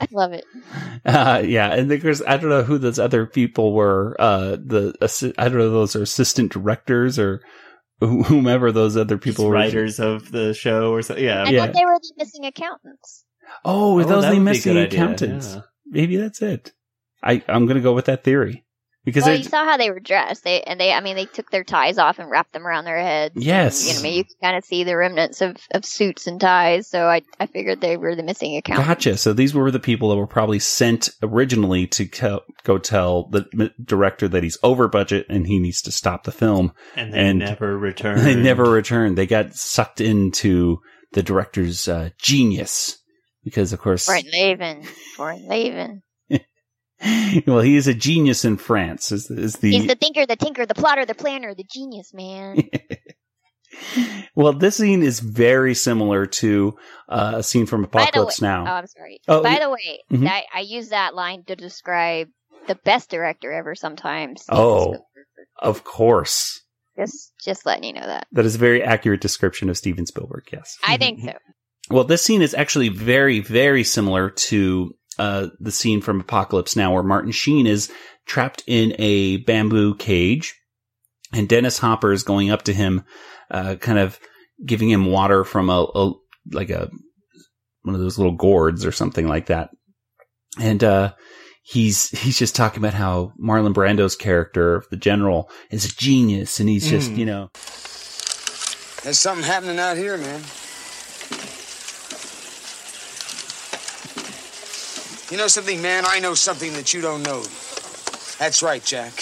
[0.00, 0.44] I love it.
[1.04, 4.16] Uh, yeah, and there's I don't know who those other people were.
[4.18, 7.44] Uh, the assi- I don't know those are assistant directors or wh-
[8.06, 9.52] whomever those other people were.
[9.52, 11.16] writers of the show or so.
[11.16, 11.66] Yeah, I Yeah.
[11.66, 13.24] thought they were the missing accountants.
[13.64, 15.54] Oh, are Oh, those that the would be a missing accountants?
[15.54, 15.60] yeah.
[15.86, 16.72] Maybe that's it.
[17.22, 18.64] I I'm gonna go with that theory
[19.04, 20.44] because well, you saw how they were dressed.
[20.44, 23.00] They and they, I mean, they took their ties off and wrapped them around their
[23.00, 23.34] heads.
[23.36, 23.86] Yes.
[23.86, 26.40] you know, I mean, you can kind of see the remnants of, of suits and
[26.40, 26.88] ties.
[26.88, 28.86] So I I figured they were the missing account.
[28.86, 29.16] Gotcha.
[29.16, 33.72] So these were the people that were probably sent originally to tell, go tell the
[33.82, 36.72] director that he's over budget and he needs to stop the film.
[36.94, 38.20] and they And never returned.
[38.20, 39.18] They never returned.
[39.18, 40.78] They got sucked into
[41.12, 42.98] the director's uh, genius
[43.44, 44.86] because, of course, Foreign Laven,
[45.16, 46.02] Freundleben.
[47.46, 49.12] well, he is a genius in France.
[49.12, 52.68] Is, is the, He's the thinker, the tinker, the plotter, the planner, the genius, man.
[54.34, 56.76] well, this scene is very similar to
[57.08, 58.62] uh, a scene from Apocalypse way, Now.
[58.64, 59.20] Oh, I'm sorry.
[59.28, 60.28] Oh, By the way, Mhm.
[60.28, 62.28] I, I use that line to describe
[62.68, 63.74] the best director ever.
[63.74, 64.44] Sometimes.
[64.48, 64.96] oh,
[65.58, 66.60] of course.
[66.96, 68.26] Just just letting you know that.
[68.32, 70.44] That is a very accurate description of Steven Spielberg.
[70.52, 70.76] Yes.
[70.84, 71.32] I think so.
[71.90, 76.92] Well, this scene is actually very, very similar to uh, the scene from Apocalypse Now,
[76.92, 77.90] where Martin Sheen is
[78.26, 80.54] trapped in a bamboo cage,
[81.32, 83.04] and Dennis Hopper is going up to him,
[83.50, 84.18] uh, kind of
[84.64, 86.12] giving him water from a, a
[86.52, 86.90] like a
[87.82, 89.70] one of those little gourds or something like that,
[90.60, 91.12] and uh,
[91.62, 96.68] he's he's just talking about how Marlon Brando's character, the general, is a genius, and
[96.68, 97.16] he's just Mm.
[97.18, 97.50] you know
[99.02, 100.42] There's something happening out here, man.
[105.32, 106.04] You know something, man?
[106.06, 107.40] I know something that you don't know.
[108.38, 109.14] That's right, Jack.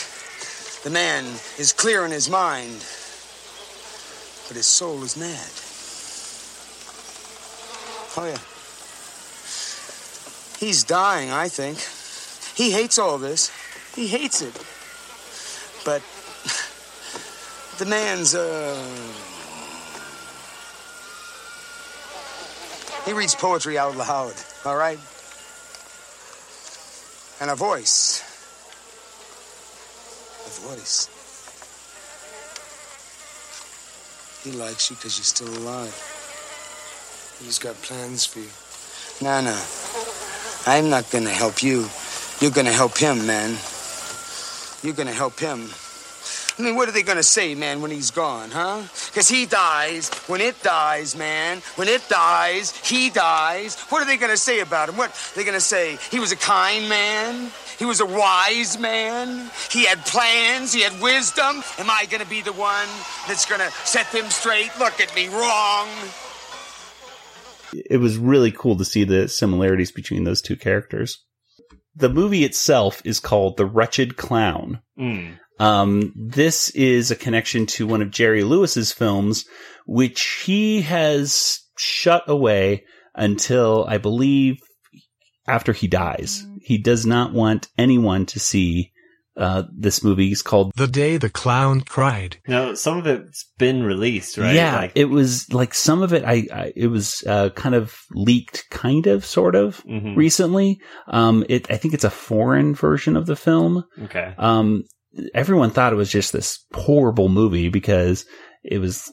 [0.82, 1.24] The man
[1.56, 2.84] is clear in his mind,
[4.48, 5.50] but his soul is mad.
[8.16, 8.38] Oh, yeah.
[10.58, 11.78] He's dying, I think.
[12.56, 13.52] He hates all this.
[13.94, 14.54] He hates it.
[15.84, 16.02] But
[17.78, 18.74] the man's, uh.
[23.04, 24.98] He reads poetry out loud, all right?
[27.40, 28.20] And a voice.
[30.44, 31.08] A voice.
[34.44, 35.94] He likes you because you're still alive.
[37.42, 38.50] He's got plans for you.
[39.22, 39.58] No, no.
[40.66, 41.88] I'm not gonna help you.
[42.40, 43.56] You're gonna help him, man.
[44.82, 45.70] You're gonna help him.
[46.60, 48.82] I mean, what are they gonna say, man, when he's gone, huh?
[49.06, 50.10] Because he dies.
[50.26, 51.62] When it dies, man.
[51.76, 53.80] When it dies, he dies.
[53.88, 54.98] What are they gonna say about him?
[54.98, 55.96] What are they gonna say?
[56.10, 57.50] He was a kind man.
[57.78, 59.50] He was a wise man.
[59.70, 60.74] He had plans.
[60.74, 61.62] He had wisdom.
[61.78, 62.88] Am I gonna be the one
[63.26, 64.70] that's gonna set them straight?
[64.78, 65.88] Look at me, wrong.
[67.72, 71.24] It was really cool to see the similarities between those two characters.
[71.96, 74.82] The movie itself is called The Wretched Clown.
[74.98, 75.38] Mm.
[75.60, 79.44] Um, this is a connection to one of Jerry Lewis's films,
[79.86, 84.58] which he has shut away until I believe
[85.46, 86.44] after he dies.
[86.62, 88.92] He does not want anyone to see
[89.36, 90.28] uh, this movie.
[90.32, 92.38] It's called The Day the Clown Cried.
[92.46, 94.54] No, some of it's been released, right?
[94.54, 96.24] Yeah, Like, it was like some of it.
[96.24, 100.16] I, I it was uh, kind of leaked, kind of, sort of Mhm.
[100.16, 100.80] recently.
[101.08, 103.84] Um, it I think it's a foreign version of the film.
[104.04, 104.34] okay.
[104.38, 104.84] Um,
[105.34, 108.24] everyone thought it was just this horrible movie because
[108.62, 109.12] it was,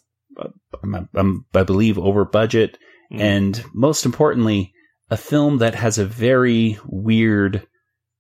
[1.54, 2.78] I believe, over budget,
[3.12, 3.20] Mhm.
[3.22, 4.74] and most importantly,
[5.10, 7.66] a film that has a very weird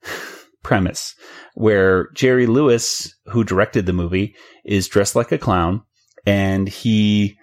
[0.63, 1.13] premise
[1.55, 4.35] where Jerry Lewis, who directed the movie,
[4.65, 5.81] is dressed like a clown
[6.25, 7.37] and he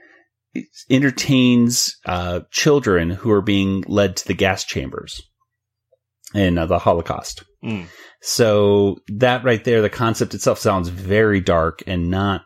[0.91, 5.21] entertains uh, children who are being led to the gas chambers
[6.35, 7.45] in uh, the Holocaust.
[7.65, 7.87] Mm.
[8.27, 12.41] So that right there, the concept itself sounds very dark and not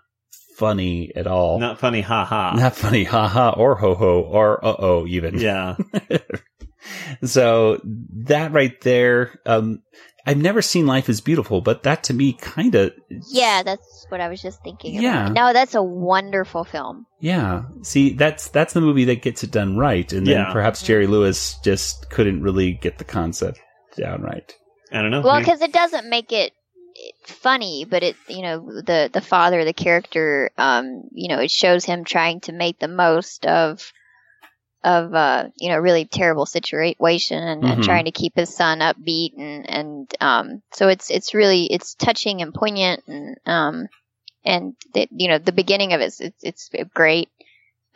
[0.57, 1.61] funny at all.
[1.61, 2.53] Not funny, ha ha.
[2.57, 5.39] Not funny, haha, or ho ho, or uh oh, even.
[5.39, 5.77] Yeah.
[7.25, 7.81] so
[8.25, 9.83] that right there, um,
[10.27, 12.93] I've never seen Life is Beautiful, but that to me kind of,
[13.31, 14.95] Yeah, that's what I was just thinking.
[14.97, 15.03] about.
[15.03, 15.29] Yeah.
[15.29, 17.07] No, that's a wonderful film.
[17.21, 17.63] yeah.
[17.83, 20.53] See, that's that's the movie that gets it done right, and then Yeah.
[20.53, 23.61] perhaps Jerry Lewis just couldn't really get the concept
[23.97, 24.53] down right.
[24.93, 25.21] I don't know.
[25.23, 26.53] Well, because it doesn't make it
[27.25, 31.85] funny, but it you know the the father, the character, um, you know, it shows
[31.85, 33.93] him trying to make the most of
[34.85, 37.85] of uh you know really terrible situation and, and Mhm.
[37.85, 42.43] trying to keep his son upbeat and and um so it's it's really it's touching
[42.43, 43.89] and poignant and um
[44.45, 47.29] and the, you know the beginning of it it's it's great.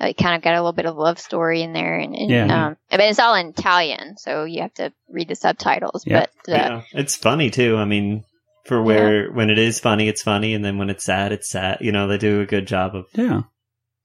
[0.03, 2.67] It kind of got a little bit of love story in there, and, and Yeah.
[2.67, 6.05] um, I mean it's all in Italian, so you have to read the subtitles.
[6.07, 6.27] Yeah.
[6.47, 6.83] But uh, yeah.
[6.93, 7.77] It's funny too.
[7.77, 8.25] I mean,
[8.65, 11.79] for where when it is funny, it's funny, and then when it's sad, it's sad.
[11.81, 13.07] You know, they do a good job of.
[13.15, 13.43] Yeah.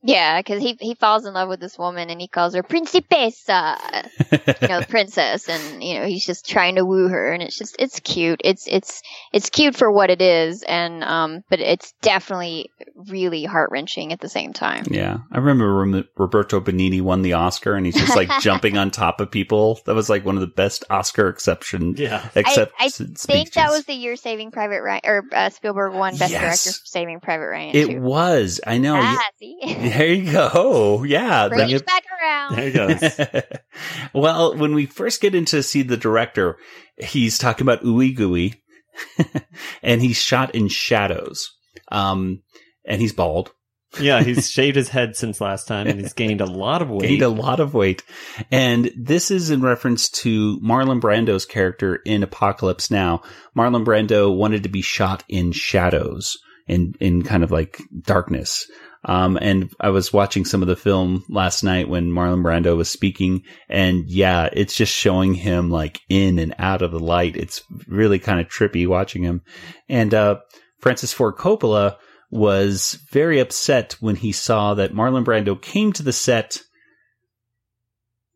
[0.07, 3.75] Yeah, because he he falls in love with this woman and he calls her principessa,
[4.61, 7.75] you know, princess, and you know he's just trying to woo her, and it's just
[7.77, 8.39] it's cute.
[8.45, 9.01] It's it's
[9.33, 12.71] it's cute for what it is, and um, but it's definitely
[13.09, 14.85] really heart wrenching at the same time.
[14.89, 18.91] Yeah, I remember when Roberto Benigni won the Oscar, and he's just like jumping on
[18.91, 19.81] top of people.
[19.87, 21.95] That was like one of the best Oscar exception.
[21.97, 25.93] Yeah, except I, I think that was the year Saving Private Ryan or uh, Spielberg
[25.93, 26.41] won Best Yes.
[26.41, 27.75] Director for Saving Private Ryan.
[27.75, 27.99] It too.
[27.99, 28.61] was.
[28.65, 28.95] I know.
[28.97, 29.57] Ah, see,
[29.97, 31.03] There you go.
[31.03, 31.47] Yeah.
[31.47, 32.55] bring then it back around.
[32.55, 33.19] There he goes.
[34.13, 36.57] well, when we first get into see the director,
[36.97, 38.61] he's talking about ooey gooey,
[39.83, 41.51] and he's shot in shadows.
[41.91, 42.43] Um,
[42.85, 43.51] and he's bald.
[43.99, 47.01] yeah, he's shaved his head since last time, and he's gained a lot of weight.
[47.01, 48.03] Gained a lot of weight.
[48.51, 53.23] And this is in reference to Marlon Brando's character in Apocalypse Now.
[53.57, 58.69] Marlon Brando wanted to be shot in shadows, in, in kind of like darkness.
[59.07, 62.89] Um, and I was watching some of the film last night when Marlon Brando was
[62.89, 67.35] speaking, and yeah, it's just showing him like in and out of the light.
[67.37, 69.41] It's really kind of trippy watching him.
[69.87, 70.39] And, uh,
[70.81, 71.95] Francis Ford Coppola
[72.29, 76.61] was very upset when he saw that Marlon Brando came to the set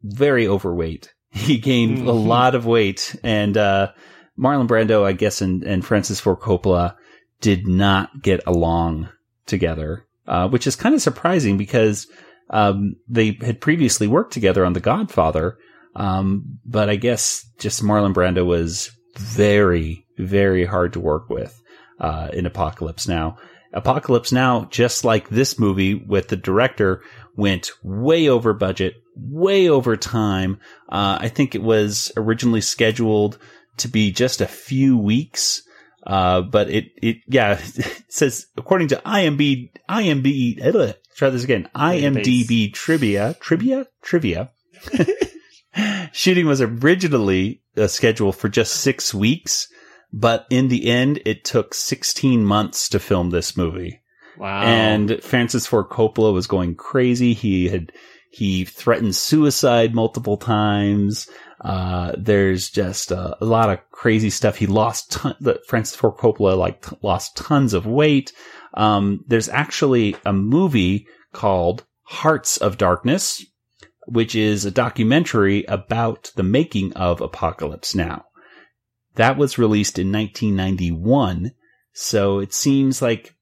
[0.02, 1.14] very overweight.
[1.34, 2.26] He gained a Mhm.
[2.28, 3.92] lot of weight, and uh,
[4.38, 6.96] Marlon Brando, I guess, and, and Francis Ford Coppola
[7.40, 9.08] did not get along
[9.46, 12.08] together, uh, which is kind of surprising because
[12.52, 15.58] um, they had previously worked together on The Godfather,
[15.94, 21.62] um, but I guess just Marlon Brando was very, very hard to work with
[22.00, 23.39] uh, in Apocalypse Now.
[23.74, 27.04] Apocalypse Now, just like this movie with the director,
[27.36, 30.62] went way over budget, way over time.
[30.88, 33.38] Uh, I think it was originally scheduled
[33.78, 35.63] to be just a few weeks.
[36.06, 41.70] Uh, but it, it, yeah, it says, according to IMB, IMB, uh, try this again,
[41.76, 44.52] IMDB trivia, trivia, trivia.
[46.12, 49.68] Shooting was originally uh, scheduled for just six weeks,
[50.12, 54.02] but in the end, it took 16 months to film this movie.
[54.38, 54.64] Wow.
[54.64, 57.34] And Francis Ford Coppola was going crazy.
[57.34, 57.92] He had,
[58.32, 61.30] he threatened suicide multiple times.
[61.63, 64.58] Uh, there's just a, lot of crazy stuff.
[64.58, 65.36] He lost ton-
[65.67, 68.34] Francis Ford Coppola like t- lost tons of weight.
[68.74, 73.45] Um, there's actually a movie called Hearts of Darkness,
[74.08, 78.26] which is a documentary about the making of Apocalypse Now.
[79.15, 81.52] That was released in 1991.
[81.93, 83.36] So it seems like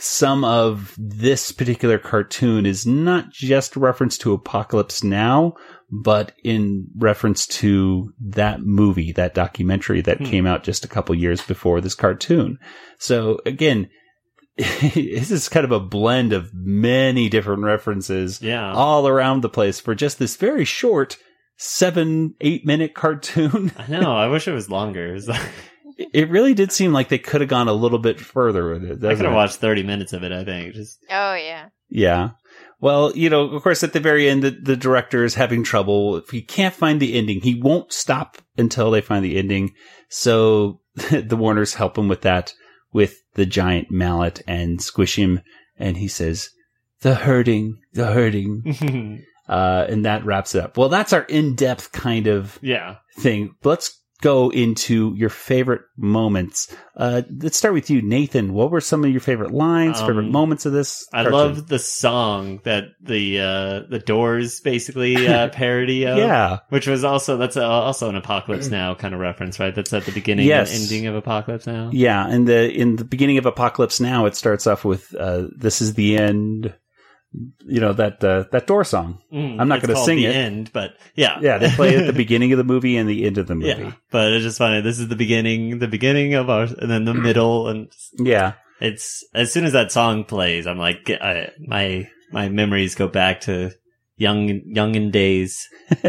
[0.00, 5.54] some of this particular cartoon is not just a reference to Apocalypse Now,
[5.90, 10.24] but in reference to that movie, that documentary that hmm.
[10.24, 12.58] came out just a couple years before this cartoon.
[12.98, 13.88] So again,
[14.56, 18.72] this is kind of a blend of many different references yeah.
[18.72, 21.16] all around the place for just this very short
[21.56, 23.72] seven, eight minute cartoon.
[23.76, 24.16] I know.
[24.16, 25.18] I wish it was longer.
[25.98, 29.04] it really did seem like they could have gone a little bit further with it.
[29.04, 30.74] I could have watched 30 minutes of it, I think.
[30.74, 31.68] Just Oh, yeah.
[31.88, 32.30] Yeah.
[32.80, 36.16] Well, you know, of course, at the very end, the, the director is having trouble.
[36.16, 39.74] If he can't find the ending, he won't stop until they find the ending.
[40.08, 42.54] So the Warners help him with that,
[42.92, 45.40] with the giant mallet and squish him.
[45.76, 46.50] And he says,
[47.00, 49.24] the hurting, the hurting.
[49.48, 50.76] uh, and that wraps it up.
[50.76, 53.54] Well, that's our in-depth kind of yeah thing.
[53.64, 56.74] Let's go into your favorite moments.
[56.96, 58.52] Uh, let's start with you, Nathan.
[58.52, 61.06] What were some of your favorite lines, um, favorite moments of this?
[61.12, 66.18] I love the song that the uh, the Doors basically uh, parody of.
[66.18, 69.74] yeah, which was also that's a, also an Apocalypse Now kind of reference, right?
[69.74, 70.72] That's at the beginning yes.
[70.72, 71.90] and ending of Apocalypse Now.
[71.92, 75.80] Yeah, and the in the beginning of Apocalypse Now, it starts off with uh, "This
[75.80, 76.74] is the end."
[77.32, 79.20] You know that uh, that door song.
[79.32, 80.34] Mm, I'm not going to sing the it.
[80.34, 83.26] End, but yeah, yeah, they play it at the beginning of the movie and the
[83.26, 83.82] end of the movie.
[83.82, 84.80] Yeah, but it's just funny.
[84.80, 89.24] This is the beginning, the beginning of our, and then the middle, and yeah, it's
[89.34, 93.72] as soon as that song plays, I'm like, I, my my memories go back to
[94.16, 95.68] young young in days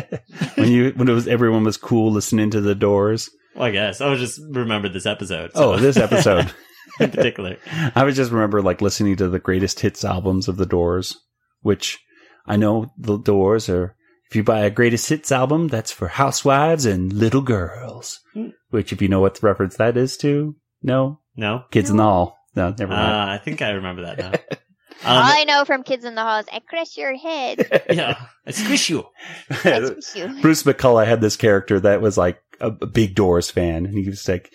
[0.55, 3.29] when you when it was everyone was cool listening to the Doors.
[3.55, 5.51] Well, I guess I was just remembered this episode.
[5.53, 5.73] So.
[5.73, 6.51] Oh, this episode.
[6.99, 7.58] in particular.
[7.95, 11.17] I would just remember like listening to the greatest hits albums of the Doors,
[11.62, 11.99] which
[12.45, 13.95] I know the Doors are.
[14.30, 18.19] If you buy a greatest hits album, that's for housewives and little girls.
[18.36, 18.54] Mm.
[18.69, 21.93] Which, if you know what the reference that is to, no, no, kids no.
[21.93, 22.38] in the hall.
[22.56, 23.12] No, never mind.
[23.12, 24.58] Uh, I think I remember that now.
[25.02, 27.84] Um, All I know from Kids in the Hall is I crush your head.
[27.89, 29.06] yeah, I squish you.
[29.49, 30.41] I squish you.
[30.41, 34.10] Bruce McCulloch had this character that was like a, a big Doors fan, and he
[34.10, 34.52] was like,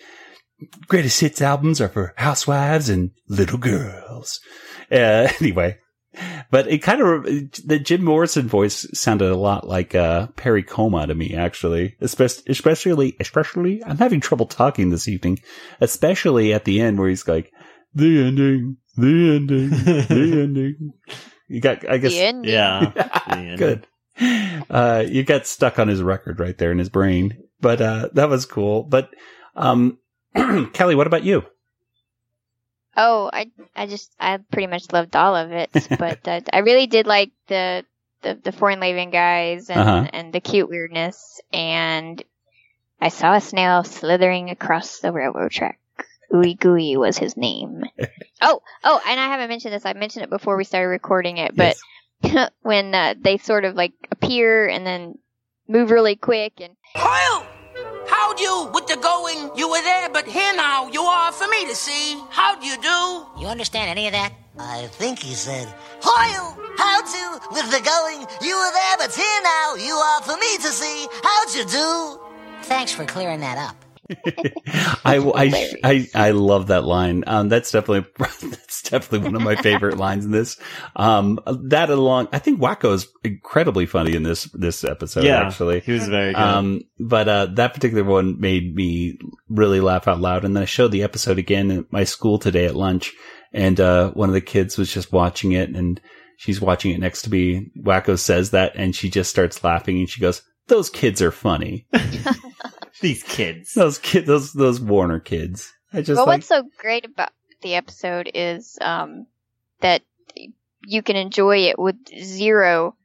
[0.87, 4.39] greatest hits albums are for housewives and little girls.
[4.91, 5.77] Uh, anyway,
[6.49, 7.23] but it kind of
[7.65, 11.95] the Jim Morrison voice sounded a lot like uh, Perry Como to me, actually.
[12.01, 13.83] Especially, especially, especially.
[13.83, 15.39] I'm having trouble talking this evening,
[15.81, 17.51] especially at the end where he's like,
[17.93, 20.07] "The ending, the ending, the
[20.43, 20.93] ending."
[21.47, 23.85] You got, I guess, yeah, good.
[24.69, 28.29] Uh, you got stuck on his record right there in his brain, but uh, that
[28.29, 28.83] was cool.
[28.83, 29.09] But
[29.55, 29.99] um,
[30.73, 31.45] Kelly, what about you?
[32.97, 35.69] Oh, I I just I pretty much loved all of it,
[35.99, 37.85] but uh, I really did like the
[38.21, 40.07] the, the Freundleben guys and uh-huh.
[40.13, 42.23] and the cute weirdness, and
[43.01, 45.79] I saw a snail slithering across the railroad track.
[46.33, 47.83] Ooey Gooey was his name.
[48.41, 49.85] oh, oh, and I haven't mentioned this.
[49.85, 51.77] I mentioned it before we started recording it, but
[52.21, 52.49] yes.
[52.61, 55.17] when uh, they sort of like appear and then
[55.67, 56.75] move really quick and.
[56.95, 57.45] Hoyle!
[58.07, 59.51] How'd you with the going?
[59.55, 62.21] You were there, but here now you are for me to see.
[62.29, 63.25] How'd you do?
[63.39, 64.33] You understand any of that?
[64.57, 65.67] I think he said,
[66.01, 68.25] Hoyle, how'd you with the going?
[68.41, 71.07] You were there, but here now you are for me to see.
[71.23, 72.19] How'd you do?
[72.63, 73.84] Thanks for clearing that up.
[74.07, 77.23] I, I, I, I, love that line.
[77.25, 78.09] Um, that's definitely,
[78.49, 80.57] that's definitely one of my favorite lines in this.
[80.95, 85.79] Um, that along, I think Wakko is incredibly funny in this, this episode, yeah, actually.
[85.79, 86.39] He was very good.
[86.39, 89.17] Um, but, uh, that particular one made me
[89.49, 90.45] really laugh out loud.
[90.45, 93.11] And then I showed the episode again at my school today at lunch.
[93.53, 95.99] And, uh, one of the kids was just watching it and
[96.37, 97.71] she's watching it next to me.
[97.81, 101.87] Wakko says that and she just starts laughing and she goes, those kids are funny.
[103.01, 103.73] These kids.
[103.73, 105.73] those kid, those those Warner kids.
[105.91, 107.31] I just well, like what's so great about
[107.61, 109.27] the episode is um,
[109.81, 110.01] that
[110.85, 112.95] you can enjoy it with zero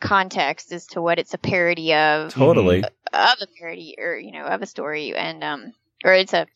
[0.00, 2.32] context as to what it's a parody of.
[2.32, 2.82] Totally.
[2.82, 5.72] Of a parody, or you know, of a story, and um,
[6.04, 6.46] or it's a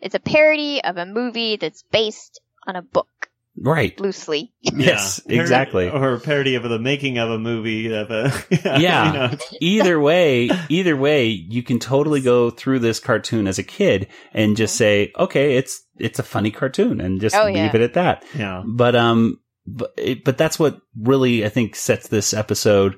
[0.00, 3.19] it's a parody of a movie that's based on a book
[3.60, 3.98] right.
[4.00, 4.52] loosely.
[4.62, 5.40] Yes, Yeah.
[5.40, 5.88] exactly.
[5.88, 9.06] Or a parody of the making of a movie of a yeah.
[9.06, 9.38] you know.
[9.60, 14.56] either way, either way, you can totally go through this cartoon as a kid and
[14.56, 17.74] just say, okay, it's it's a funny cartoon, and just Oh, leave yeah.
[17.74, 18.24] it at that.
[18.34, 18.62] Yeah.
[18.66, 22.96] But um, but it, but that's what really I think sets this episode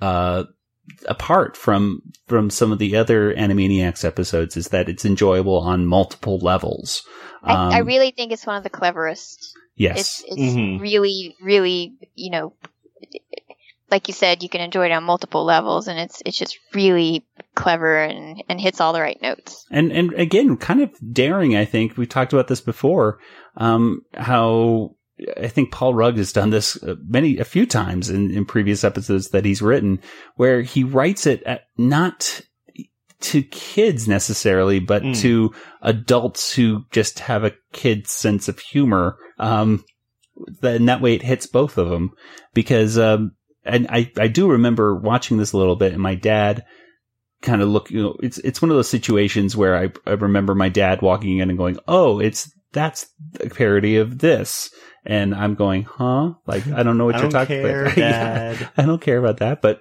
[0.00, 0.44] uh
[1.06, 6.38] apart from from some of the other Animaniacs episodes is that it's enjoyable on multiple
[6.38, 7.02] levels.
[7.42, 9.52] I, I Um, really think it's one of the cleverest.
[9.78, 10.22] Yes.
[10.26, 10.80] It's, it's Mhm.
[10.80, 12.52] really, really, you know,
[13.90, 17.24] like you said, you can enjoy it on multiple levels, and it's it's just really
[17.54, 19.64] clever and and hits all the right notes.
[19.70, 21.56] and and again, kind of daring.
[21.56, 23.18] I think we talked about this before.
[23.56, 24.94] Um, how
[25.42, 28.84] I think Paul Rugg has done this uh, many a few times in, in previous
[28.84, 30.00] episodes that he's written,
[30.36, 32.40] where he writes it at not
[33.20, 35.16] to kids necessarily, but Mm.
[35.22, 35.52] to
[35.82, 39.16] adults who just have a kid's sense of humor.
[39.38, 39.84] Um,
[40.60, 42.12] then that way it hits both of them
[42.54, 43.32] because, um,
[43.64, 46.64] and I, I do remember watching this a little bit and my dad
[47.42, 50.54] kind of look, you know, it's, it's one of those situations where I, I remember
[50.54, 53.06] my dad walking in and going, Oh, it's, that's
[53.40, 54.70] a parody of this.
[55.04, 56.34] And I'm going, huh?
[56.46, 57.96] Like, I don't know what I you're talking care, about.
[57.96, 58.68] Yeah.
[58.76, 59.80] I don't care about that, but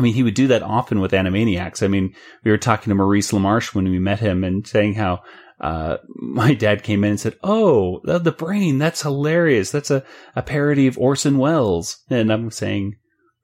[0.00, 1.82] I mean, he would do that often with Animaniacs.
[1.82, 5.20] I mean, we were talking to Maurice LaMarche when we met him and saying how,
[5.60, 9.70] uh, my dad came in and said, Oh, the, the brain, that's hilarious.
[9.70, 10.02] That's a,
[10.34, 12.02] a parody of Orson Welles.
[12.08, 12.96] And I'm saying,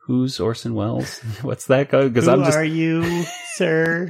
[0.07, 1.19] Who's Orson Welles?
[1.43, 2.09] What's that go?
[2.09, 3.25] Because Who I'm just, are you,
[3.57, 4.09] sir?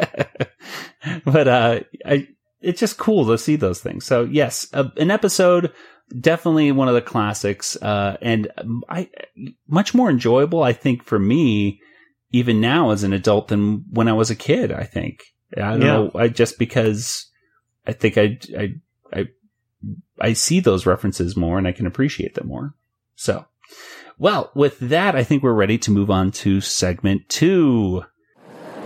[1.24, 2.28] but, uh, I,
[2.60, 4.04] it's just cool to see those things.
[4.04, 5.72] So yes, uh, an episode,
[6.20, 9.10] definitely one of the classics, uh, and um, I,
[9.66, 11.80] much more enjoyable, I think, for me,
[12.36, 15.24] even now as an adult than when I was a kid, I think.
[15.56, 15.86] I don't Yeah.
[15.86, 16.10] know.
[16.14, 17.26] I just because
[17.86, 18.74] I think I, I,
[19.12, 19.26] I,
[20.20, 22.74] I see those references more and I can appreciate them more.
[23.14, 23.46] So,
[24.18, 28.04] well, with that, I think we're ready to move on to segment two.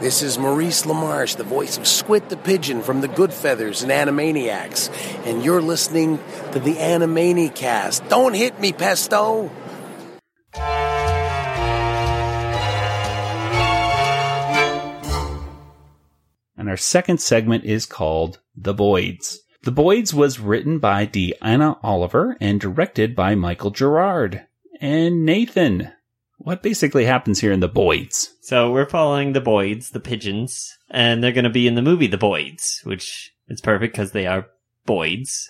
[0.00, 4.88] This is Maurice LaMarche, the voice of Squid the Pigeon from the Goodfeathers and Animaniacs,
[5.26, 6.18] and you're listening
[6.52, 8.08] to the Animanicast.
[8.08, 9.50] Don't hit me, Pesto!
[16.60, 19.36] And our second segment is called The Boids.
[19.62, 24.46] The Boids was written by Deanna Oliver and directed by Michael Gerard.
[24.78, 25.90] And Nathan,
[26.36, 28.28] what basically happens here in The Boids?
[28.42, 32.08] So we're following the Boids, the pigeons, and they're going to be in the movie
[32.08, 34.46] The Boids, which is perfect because they are
[34.86, 35.48] Boids.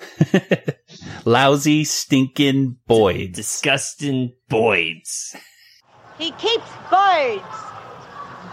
[1.24, 3.34] Lousy, stinking Boids.
[3.34, 5.34] Disgusting Boids.
[6.18, 7.42] He keeps birds.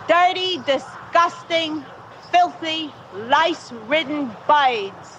[0.07, 1.85] Dirty, disgusting,
[2.32, 5.17] filthy, lice-ridden birds.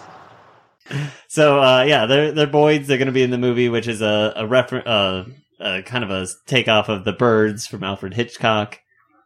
[1.28, 2.86] So uh, yeah, they're they're Boids.
[2.86, 5.24] They're going to be in the movie, which is a a refer- uh,
[5.60, 8.80] uh, kind of a takeoff of the Birds from Alfred Hitchcock.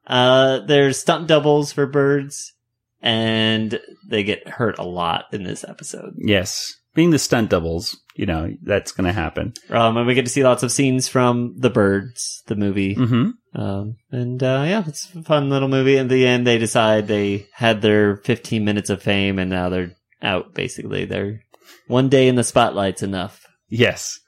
[0.06, 2.54] Uh, there's stunt doubles for birds,
[3.00, 6.14] and they get hurt a lot in this episode.
[6.18, 6.74] Yes.
[6.94, 9.54] Being the stunt doubles, you know, that's going to happen.
[9.70, 12.94] Um, and we get to see lots of scenes from the Birds, the movie.
[12.94, 13.60] Mm-hmm.
[13.60, 15.96] Um, and uh, yeah, it's a fun little movie.
[15.96, 19.92] In the end, they decide they had their 15 minutes of fame, and now they're
[20.20, 20.54] out.
[20.54, 21.40] Basically, they're
[21.86, 23.40] one day in the spotlight's enough.
[23.68, 24.18] Yes.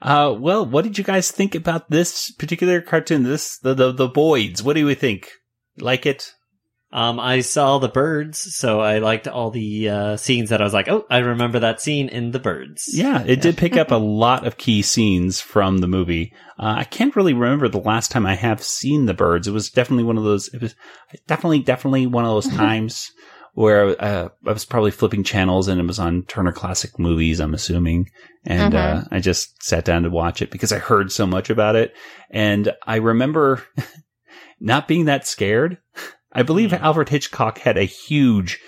[0.00, 3.22] Uh, well, what did you guys think about this particular cartoon?
[3.22, 4.62] This, the, the, the Boids.
[4.62, 5.30] What do we think?
[5.78, 6.32] Like it?
[6.94, 10.72] Um, I saw the birds, so I liked all the uh, scenes that I was
[10.72, 12.88] like, oh, I remember that scene in the birds.
[12.92, 16.32] Yeah, it did pick up a lot of key scenes from the movie.
[16.56, 19.48] Uh, I can't really remember the last time I have seen the birds.
[19.48, 20.46] It was definitely one of those.
[20.54, 20.76] It was
[21.26, 23.10] definitely, definitely one of those times
[23.54, 27.40] where uh, I was probably flipping channels and it was on Turner Classic Movies.
[27.40, 28.08] I'm assuming,
[28.44, 31.74] and uh, I just sat down to watch it because I heard so much about
[31.74, 31.92] it,
[32.30, 33.64] and I remember
[34.60, 35.78] not being that scared.
[36.34, 38.60] I believe Alfred Hitchcock had a huge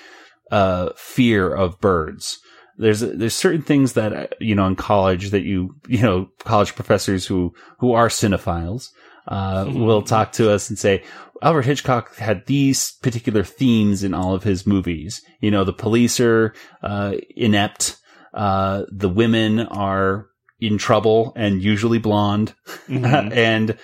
[0.50, 2.38] uh, fear of birds.
[2.78, 6.74] There's there's certain things that uh, you know in college that you you know college
[6.74, 8.88] professors who who are cinephiles
[9.28, 11.02] uh, will talk to us and say
[11.42, 15.22] Alfred Hitchcock had these particular themes in all of his movies.
[15.40, 17.96] You know, the police are uh, inept.
[18.34, 20.26] Uh, the women are
[20.60, 22.54] in trouble and usually blonde,
[22.88, 23.32] Mhm.
[23.36, 23.78] and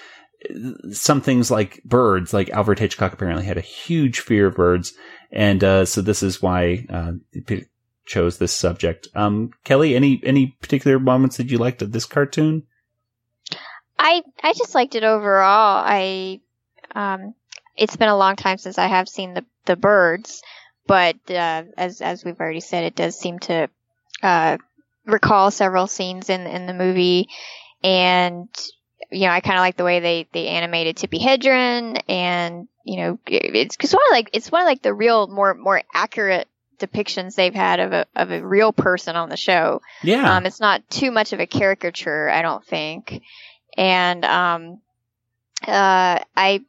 [0.91, 4.95] some things like birds, like Alfred Hitchcock apparently had a huge fear of birds.
[5.31, 7.13] and uh, so this is why uh,
[8.05, 9.09] chose this subject.
[9.15, 12.65] Um, Kelly, any any particular moments that you liked of this cartoon?
[13.99, 15.83] I I just liked it overall.
[15.85, 16.41] I
[16.95, 17.35] um,
[17.77, 20.43] it's been a long time since I have seen the the birds,
[20.87, 23.69] but uh, as as we've already said, it does seem to
[24.23, 24.59] uh,
[25.07, 27.29] recall several scenes in in the movie,
[27.83, 28.49] and
[29.13, 32.97] you know I kind of like the way they they animated Tippi Hedren, and you
[32.97, 36.49] know it- it's sort of like it's one of like the real more more accurate
[36.79, 39.81] depictions they've had of a of a real person on the show.
[40.03, 40.37] Yeah.
[40.37, 43.23] Um, it's not too much of a caricature, I don't think.
[43.77, 44.81] And um,
[45.67, 46.65] uh, I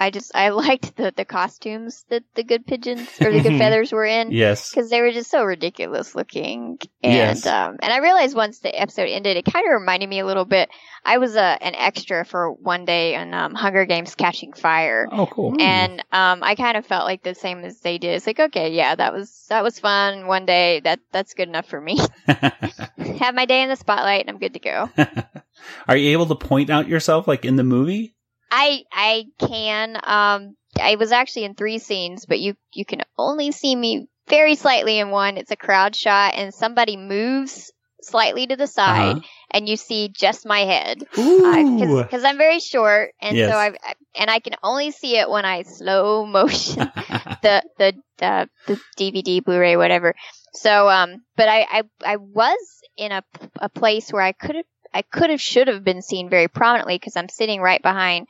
[0.00, 4.06] I just I liked the the costumes that the good pigeons or the Goodfeathers were
[4.06, 4.32] in.
[4.32, 4.70] Yes.
[4.70, 6.78] because they were just so ridiculous looking.
[7.02, 7.46] And Yes.
[7.46, 10.46] um, and I realized once the episode ended, it kind of reminded me a little
[10.46, 10.70] bit.
[11.04, 15.06] I was a an extra for one day in um, Hunger Games Catching Fire.
[15.12, 15.54] Oh, cool.
[15.60, 18.16] And um, I kind of felt like the same as they did.
[18.16, 20.26] It's like, okay, yeah, that was that was fun.
[20.26, 21.98] One day, that that's good enough for me.
[22.26, 24.88] Have my day in the spotlight, and I'm good to go.
[25.88, 28.14] Are you able to point out yourself like in the movie?
[28.50, 29.96] I I can.
[30.02, 34.54] Um, I was actually in three scenes, but you you can only see me very
[34.54, 35.36] slightly in one.
[35.36, 37.72] It's a crowd shot, and somebody moves
[38.02, 39.20] slightly to the side, Uh-huh.
[39.50, 41.04] and you see just my head.
[41.14, 43.50] Because I'm very short, and Yes.
[43.50, 46.90] so I I- and I can only see it when I slow motion
[47.42, 50.14] the the uh, the DVD, Blu-ray, whatever.
[50.54, 52.58] So um, but I I, I was
[52.96, 53.22] in a
[53.60, 56.96] a place where I could have I could have should have been seen very prominently
[56.96, 58.26] because I'm sitting right behind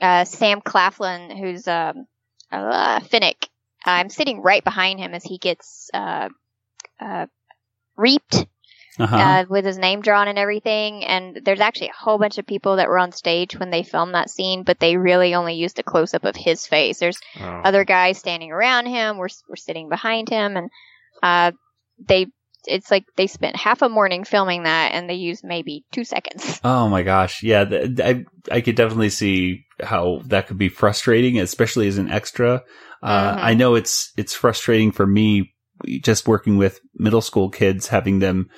[0.00, 2.06] uh, Sam Claflin, who's um,
[2.52, 3.48] uh, Finnick.
[3.84, 6.28] I'm sitting right behind him as he gets uh,
[7.00, 7.26] uh,
[7.96, 8.46] reaped
[8.98, 9.16] Uh-huh.
[9.16, 11.04] uh, with his name drawn and everything.
[11.04, 14.14] And there's actually a whole bunch of people that were on stage when they filmed
[14.14, 16.98] that scene, but they really only used a close up of his face.
[16.98, 17.44] There's Oh.
[17.64, 19.18] other guys standing around him.
[19.18, 20.70] We're we're sitting behind him, and
[21.22, 21.52] uh,
[22.08, 22.26] they.
[22.66, 26.60] It's like they spent half a morning filming that, and they used maybe two seconds.
[26.64, 31.38] Oh my gosh, yeah, th- I I could definitely see how that could be frustrating,
[31.38, 32.62] especially as an extra.
[33.02, 33.42] Uh, Mhm.
[33.42, 35.54] I know it's it's frustrating for me
[36.02, 38.48] just working with middle school kids, having them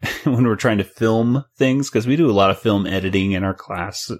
[0.24, 3.44] when we're trying to film things because we do a lot of film editing in
[3.44, 4.10] our class,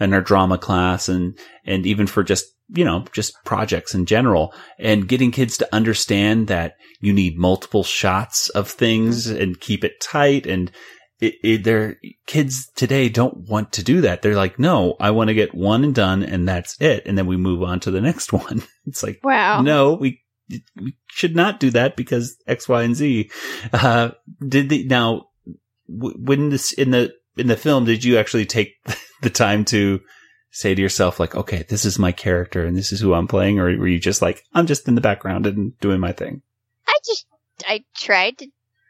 [0.00, 4.54] in our drama class, and and even for just you know just projects in general,
[4.78, 9.42] and getting kids to understand that you need multiple shots of things mm-hmm.
[9.42, 10.70] and keep it tight and
[11.20, 14.22] it, it, their kids today don't want to do that.
[14.22, 17.06] They're like, no, I want to get one and done and that's it.
[17.06, 18.62] And then we move on to the next one.
[18.86, 19.62] It's like, Wow.
[19.62, 20.22] no, we,
[20.76, 23.30] we should not do that because X, Y, and Z.
[23.72, 24.10] Uh,
[24.46, 25.28] did the, now,
[25.86, 28.74] when this, in the, in the film, did you actually take
[29.22, 30.00] the time to
[30.50, 33.58] say to yourself, like, okay, this is my character and this is who I'm playing?
[33.58, 36.42] Or were you just like, I'm just in the background and doing my thing?
[36.86, 37.26] I just
[37.66, 38.46] I tried to,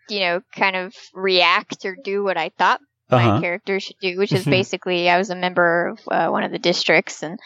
[0.09, 2.81] you know, kind of react or do what I thought
[3.11, 3.35] Uh-huh.
[3.35, 6.51] my character should do, which is basically I was a member of uh, one of
[6.53, 7.39] the districts, and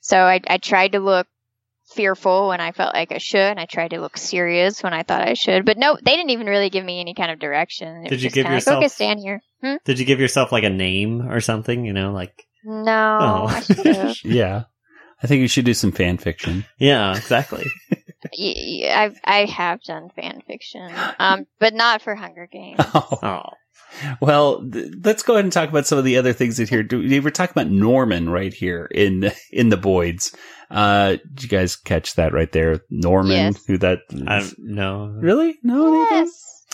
[0.00, 1.26] so I, I tried to look
[1.94, 5.02] fearful when I felt like I should, and I tried to look serious when I
[5.02, 5.64] thought I should.
[5.64, 8.04] But no, they didn't even really give me any kind of direction.
[8.06, 9.40] It Did you give yourself- like, okay, stand here?
[9.62, 9.76] Hmm?
[9.84, 11.84] Did you give yourself like a name or something?
[11.84, 13.46] You know, like No, Oh.
[13.48, 14.14] I.
[14.24, 14.64] Yeah.
[15.22, 16.64] I think you should do some fan fiction.
[16.78, 17.64] yeah, exactly.
[18.34, 22.80] I I have done fan fiction, um, but not for Hunger Games.
[22.94, 23.44] Oh,
[24.20, 26.82] Well, th- let's go ahead and talk about some of the other things in here.
[26.82, 30.34] Do- we're talking about Norman right here in in the Boids.
[30.70, 32.80] Uh, did you guys catch that right there?
[32.90, 33.64] Norman, Yes.
[33.66, 33.98] who that?
[34.26, 35.58] I, no, really?
[35.62, 36.16] No, Nathan?
[36.26, 36.64] Yes,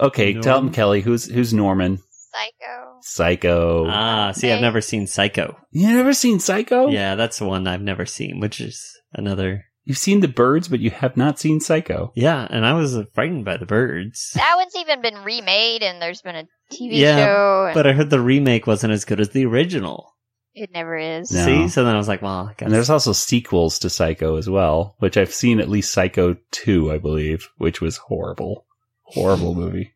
[0.00, 1.00] Okay, tell him, Kelly.
[1.00, 1.98] Who's who's Norman?
[2.30, 2.98] Psycho.
[3.00, 3.86] Psycho.
[3.88, 5.56] Ah, see, I've never seen Psycho.
[5.70, 6.88] you never seen Psycho?
[6.88, 9.64] Yeah, that's the one I've never seen, which is another.
[9.88, 12.12] You've seen the birds, but you have not seen Psycho.
[12.14, 14.32] Yeah, and I was frightened by the birds.
[14.34, 17.64] That one's even been remade, and there's been a TV yeah, show.
[17.68, 20.12] And but I heard the remake wasn't as good as the original.
[20.54, 21.32] it never is.
[21.32, 21.42] No.
[21.42, 22.66] See, so then I was like, well, I guess.
[22.66, 26.92] And there's also sequels to Psycho as well, which I've seen at least Psycho 2,
[26.92, 28.66] I believe, which was horrible.
[29.04, 29.94] Horrible movie.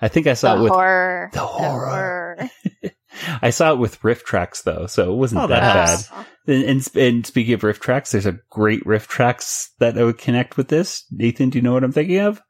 [0.00, 1.30] I think I saw the it with horror.
[1.32, 2.36] The horror.
[2.38, 2.50] horror.
[3.42, 6.26] I saw it with RiffTrax though, so it wasn't Oh, that that's- bad.
[6.46, 10.68] And, and and speaking of RiffTrax, there's a great RiffTrax that I would connect with
[10.68, 11.04] this.
[11.10, 12.40] Nathan, do you know what I'm thinking of?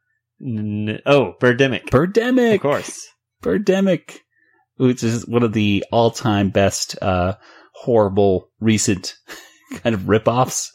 [0.41, 1.85] N- oh, Birdemic.
[1.89, 3.07] Birdemic, Of course.
[3.43, 4.19] Birdemic,
[4.77, 7.35] which is one of the all-time best uh,
[7.75, 9.15] horrible recent
[9.83, 10.71] kind of rip-offs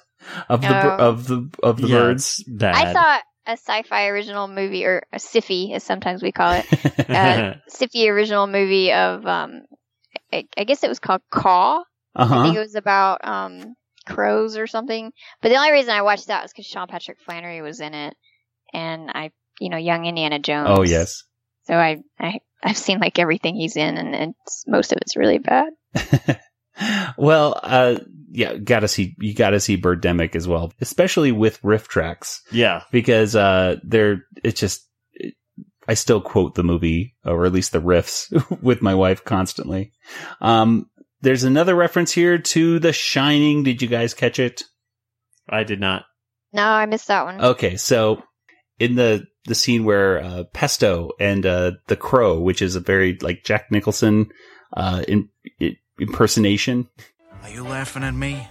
[0.48, 0.96] of the Oh.
[1.08, 2.44] of the of the Yeah, birds.
[2.46, 2.74] it's bad.
[2.74, 6.66] I saw a sci-fi original movie, or a sci-fi, as sometimes we call it,
[7.10, 9.62] uh, sci-fi original movie of, um,
[10.32, 11.82] I, I guess it was called Kaw.
[12.18, 13.74] Uh I think it was about um,
[14.06, 15.12] crows or something.
[15.40, 18.14] But the only reason I watched that was because Sean Patrick Flanery was in it,
[18.72, 20.68] and I, you know, young Indiana Jones.
[20.70, 21.24] Oh yes.
[21.64, 25.38] So I, I, I've seen like everything he's in, and it's, most of it's really
[25.38, 25.70] bad.
[27.16, 27.98] Well, uh,
[28.30, 32.82] yeah, gotta see you gotta see Birdemic as well, especially with RiffTrax Yeah.
[32.92, 34.84] because uh, they're it's just.
[35.88, 38.30] I still quote the movie, or at least the riffs,
[38.62, 39.92] with my wife constantly.
[40.40, 40.90] Um,
[41.20, 43.62] there's another reference here to The Shining.
[43.62, 44.62] Did you guys catch it?
[45.48, 46.04] I did not.
[46.52, 47.40] No, I missed that one.
[47.40, 48.22] Okay, so
[48.78, 53.18] in the the scene where uh, Pesto and uh, the Crow, which is a very
[53.20, 54.30] like Jack Nicholson
[54.76, 55.28] uh, in,
[55.60, 56.88] i impersonation.
[57.42, 58.46] Are you laughing at me?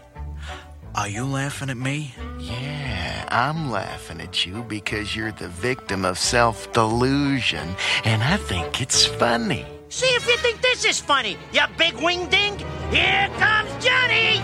[0.95, 2.13] Are you laughing at me?
[2.39, 8.81] Yeah, I'm laughing at you because you're the victim of self delusion, and I think
[8.81, 9.65] it's funny.
[9.89, 12.57] See if you think this is funny, you big wing ding.
[12.91, 14.41] Here comes Johnny.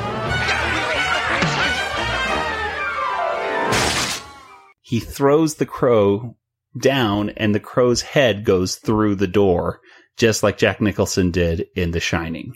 [4.82, 6.38] He throws the crow
[6.80, 9.82] down, and the crow's head goes through the door,
[10.18, 12.56] just like Jack Nicholson did in The Shining.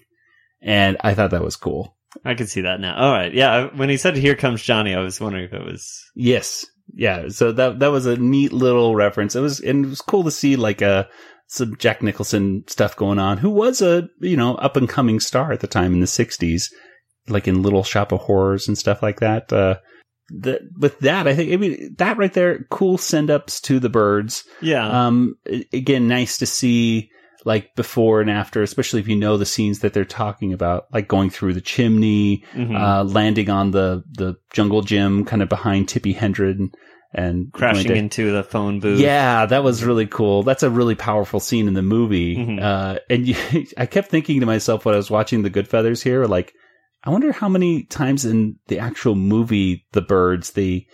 [0.62, 1.96] And I thought that was cool.
[2.24, 2.96] I can see that now.
[2.98, 3.34] All right.
[3.34, 3.70] Yeah.
[3.76, 6.04] When he said "Here comes Johnny," I was wondering if it was.
[6.16, 6.66] Yes.
[6.94, 7.28] Yeah.
[7.30, 9.36] So that that was a neat little reference.
[9.36, 11.06] It was and it was cool to see like uh
[11.48, 15.52] some Jack Nicholson stuff going on, who was a you know up and coming star
[15.52, 16.66] at the time in the '60s,
[17.28, 19.52] like in Little Shop of Horrors and stuff like that.
[19.52, 19.78] Uh,
[20.30, 23.90] the, with that, I think I mean that right there, cool send ups to the
[23.90, 24.44] birds.
[24.62, 25.08] Yeah.
[25.08, 25.36] Um.
[25.74, 27.10] Again, nice to see
[27.46, 31.08] like before and after, especially if you know the scenes that they're talking about, like
[31.08, 32.76] going through the chimney, Mhm.
[32.78, 36.72] uh, landing on the the jungle gym, kind of behind Tippi Hedren,
[37.14, 39.00] and, crashing to- into the phone booth.
[39.00, 40.44] yeah, that was really cool.
[40.44, 42.36] That's a really powerful scene in the movie.
[42.38, 42.62] Mhm.
[42.62, 43.36] Uh, and you,
[43.78, 46.54] I kept thinking to myself when I was watching The Goodfeathers here, like,
[47.04, 50.88] I wonder how many times in the actual movie, the birds, they,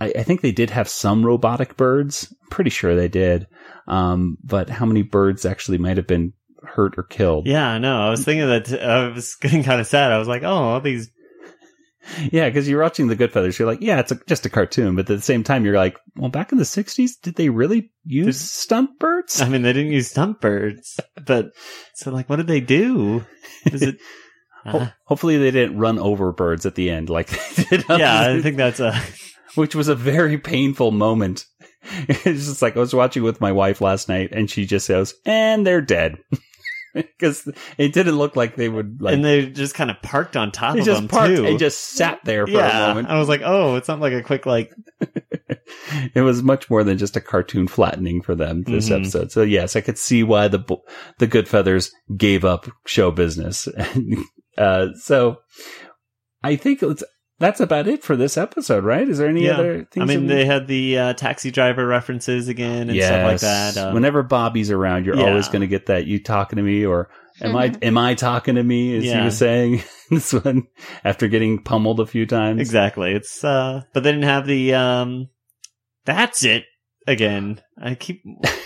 [0.00, 2.34] I, I think they did have some robotic birds.
[2.42, 3.46] I'm pretty sure they did.
[3.86, 6.32] Um, but how many birds actually might have been
[6.64, 7.46] hurt or killed?
[7.46, 8.00] Yeah, I know.
[8.00, 10.10] I was thinking that I was getting kind of sad.
[10.10, 11.10] I was like, oh, all these.
[12.32, 14.96] Yeah, because you're watching The Goodfeathers, you're like, yeah, it's a, just a cartoon.
[14.96, 17.90] But at the same time, you're like, well, back in the 60s, did they really
[18.04, 19.40] use stunt birds?
[19.40, 21.50] I mean, they didn't use stunt birds, but
[21.94, 23.24] so like, what did they do?
[23.66, 23.96] Is it?
[24.66, 24.90] Ho- uh-huh.
[25.04, 27.84] hopefully they didn't run over birds at the end like they did.
[27.88, 29.00] Yeah, I think that's a.
[29.54, 31.44] which was a very painful moment.
[32.08, 35.14] It's just like I was watching with my wife last night, and she just goes,
[35.24, 36.16] "And they're dead,"
[37.18, 39.14] because it didn't look like they would like.
[39.14, 41.46] and they just kind of parked on top They of just them parked too.
[41.46, 43.08] and just sat there for yeah, a moment.
[43.08, 44.72] I was like, oh, it's not like a quick like.
[46.14, 49.00] it was much more than just a cartoon flattening for them this Mhm.
[49.00, 49.32] episode.
[49.32, 50.58] So yes, I could see why the
[51.18, 53.68] the Goodfeathers gave up show business.
[54.58, 55.38] uh, so
[56.42, 57.02] I think it's
[57.38, 59.08] that's about it for this episode, right?
[59.08, 59.52] Is there any yeah.
[59.52, 60.02] other things?
[60.02, 63.76] I mean, we- they had the uh, taxi driver references again and stuff like that.
[63.76, 65.28] Um, Whenever Bobby's around, you're yeah.
[65.28, 66.06] always going to get that.
[66.06, 67.10] You talking to me, or
[67.40, 67.72] am I?
[67.82, 68.96] Am I talking to me?
[68.96, 70.66] As he was saying this one
[71.04, 72.60] after getting pummeled a few times.
[72.60, 73.12] Exactly.
[73.12, 75.28] It's uh but they didn't have the um
[76.04, 76.64] that's it
[77.06, 77.60] again.
[77.80, 78.22] I keep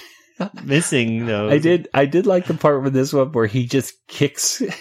[0.64, 1.52] missing those.
[1.52, 1.88] I did.
[1.92, 4.62] I did like the part with this one where he just kicks.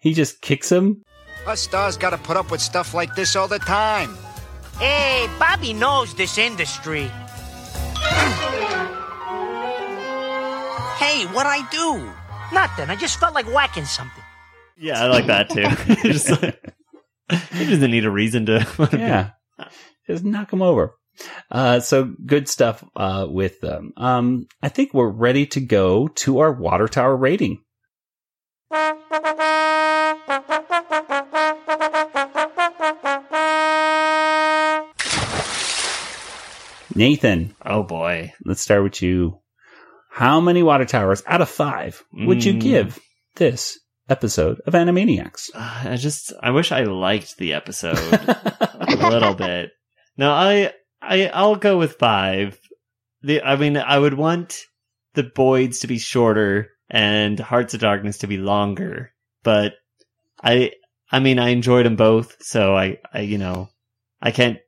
[0.00, 1.02] He just kicks him.
[1.46, 4.16] Us stars gotta put up with stuff like this all the time.
[4.78, 7.08] Hey, Bobby knows this industry.
[10.98, 12.12] hey, what I do?
[12.52, 12.90] Nothing.
[12.90, 14.24] I just felt like whacking something.
[14.76, 15.64] Yeah, I like that too.
[16.10, 16.60] just like,
[17.52, 19.30] he doesn't need a reason to Yeah,
[20.08, 20.96] just knock him over.
[21.50, 23.92] Uh, so good stuff uh, with them.
[23.96, 27.62] Um, I think we're ready to go to our water tower rating.
[36.96, 37.54] Nathan.
[37.64, 38.32] Oh boy.
[38.44, 39.40] Let's start with you.
[40.10, 42.60] How many water towers out of five would you Mm.
[42.60, 42.98] give
[43.36, 43.78] this
[44.08, 45.50] episode of Animaniacs?
[45.54, 49.70] I just I wish I liked the episode a little bit.
[50.16, 50.72] No, I
[51.02, 52.58] I I'll go with five.
[53.22, 54.58] The I mean I would want
[55.14, 59.74] the Boids to be shorter and Hearts of Darkness to be longer, but
[60.42, 60.72] I
[61.10, 63.68] I mean I enjoyed them both, so I I you know
[64.22, 64.58] I can't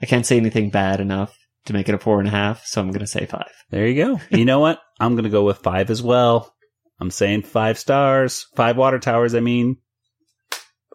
[0.00, 1.36] I can't say anything bad enough
[1.66, 3.50] to make it a four and a half, so I'm gonna say five.
[3.70, 4.20] There you go.
[4.30, 4.80] You know what?
[5.00, 6.54] I'm going to go with five as well.
[7.00, 9.34] I'm saying five stars, five water towers.
[9.34, 9.76] I mean,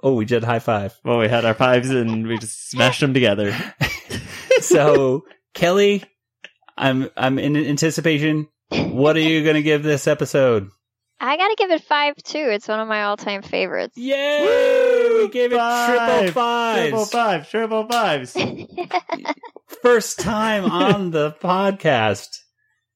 [0.01, 0.93] oh, we did high five.
[1.06, 3.56] Well, we had our fives and we just smashed them together.
[4.60, 5.24] so
[5.54, 6.04] Kelly,
[6.78, 8.47] I'm I'm in anticipation.
[8.70, 10.70] What are you going to give this episode?
[11.26, 12.38] I gotta give it five too.
[12.51, 13.95] It's one of my all-time favorites.
[13.97, 15.09] Yay!
[15.19, 16.82] We gave it triple fives.
[16.82, 18.36] Triple five, triple fives.
[19.82, 22.28] First time on the podcast.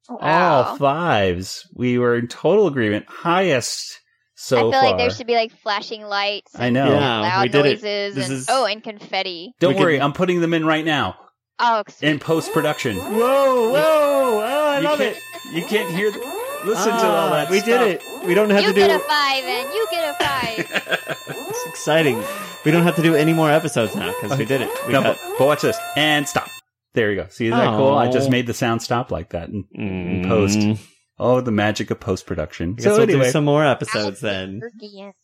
[0.09, 0.63] Wow.
[0.63, 1.67] All fives.
[1.73, 3.05] We were in total agreement.
[3.07, 3.97] Highest
[4.35, 4.59] so far.
[4.59, 4.89] I feel far.
[4.89, 6.51] like there should be like flashing lights.
[6.53, 6.85] I know.
[6.85, 8.15] Yeah, loud we did noises.
[8.15, 9.53] This and, is- Oh, and confetti.
[9.61, 11.15] Don't We worry, could- I'm putting them in right now
[11.59, 12.97] Oh, in post production.
[12.97, 13.73] Whoa, whoa!
[13.73, 15.53] Oh, I you love can't, it.
[15.55, 16.11] You can't hear.
[16.11, 17.49] The, listen to all Ah, that.
[17.49, 17.67] We stuff.
[17.67, 18.25] did it.
[18.25, 18.81] We don't have you to do.
[18.81, 21.07] You get a five, and you get a five.
[21.49, 22.21] It's exciting.
[22.65, 24.69] We don't have to do any more episodes now because we did it.
[24.85, 26.49] We No, got- but, but watch this and stop.
[26.93, 27.27] There you go.
[27.29, 27.95] See is that cool?
[27.97, 30.59] I just made the sound stop like that in, in post.
[30.59, 30.79] Mm.
[31.19, 32.77] Oh, the magic of post production.
[32.79, 34.61] So we'll anyway, do some more episodes then.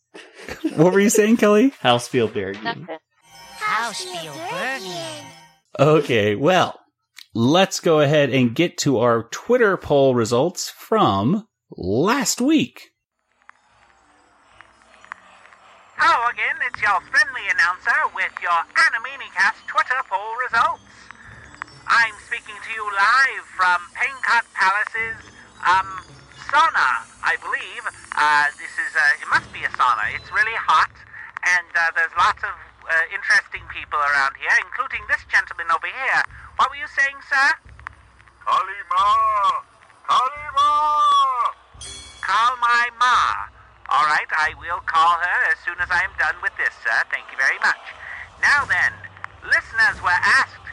[0.75, 1.69] what were you saying, Kelly?
[1.81, 2.55] House Spielberg.
[2.55, 5.25] House Spielbergian.
[5.79, 6.79] Okay, well,
[7.33, 12.93] let's go ahead and get to our Twitter poll results from last week.
[15.97, 20.85] Hello again, it's your friendly announcer with your Animanicast Twitter poll results.
[21.89, 25.17] I'm speaking to you live from Pankot Palace's,
[25.65, 25.89] um,
[26.53, 27.83] sauna, I believe.
[28.13, 30.13] Uh, this is, uh, it must be a sauna.
[30.13, 30.93] It's really hot,
[31.41, 32.53] and, uh, there's lots of,
[32.85, 36.21] uh, interesting people around here, including this gentleman over here.
[36.57, 37.49] What were you saying, sir?
[38.45, 39.05] Kali Ma!
[40.05, 40.13] Kalima!
[40.13, 40.69] Call my ma.
[42.21, 43.17] Call my ma.
[43.89, 46.93] All right, I will call her as soon as I am done with this, sir.
[47.09, 47.81] Thank you very much.
[48.41, 48.93] Now then,
[49.43, 50.67] listeners were asked,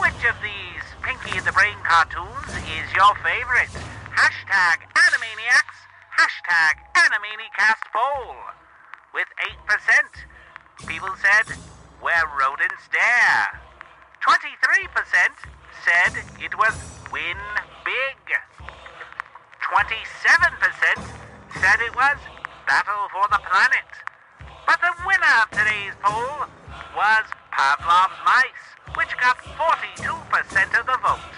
[0.00, 3.72] which of these Pinky and the Brain cartoons is your favorite?
[4.16, 5.78] Hashtag Animaniacs,
[6.16, 8.36] hashtag Animanicast poll.
[9.12, 9.28] With
[9.68, 11.56] 8%, people said,
[12.00, 13.65] where rodents dare.
[14.22, 14.88] 23%
[15.84, 16.74] said it was
[17.12, 17.38] Win
[17.84, 18.22] Big.
[19.62, 21.02] 27%
[21.60, 22.18] said it was
[22.66, 23.90] Battle for the Planet.
[24.66, 26.46] But the winner of today's poll
[26.96, 30.00] was Pavlov's Mice, which got 42%
[30.80, 31.34] of the vote.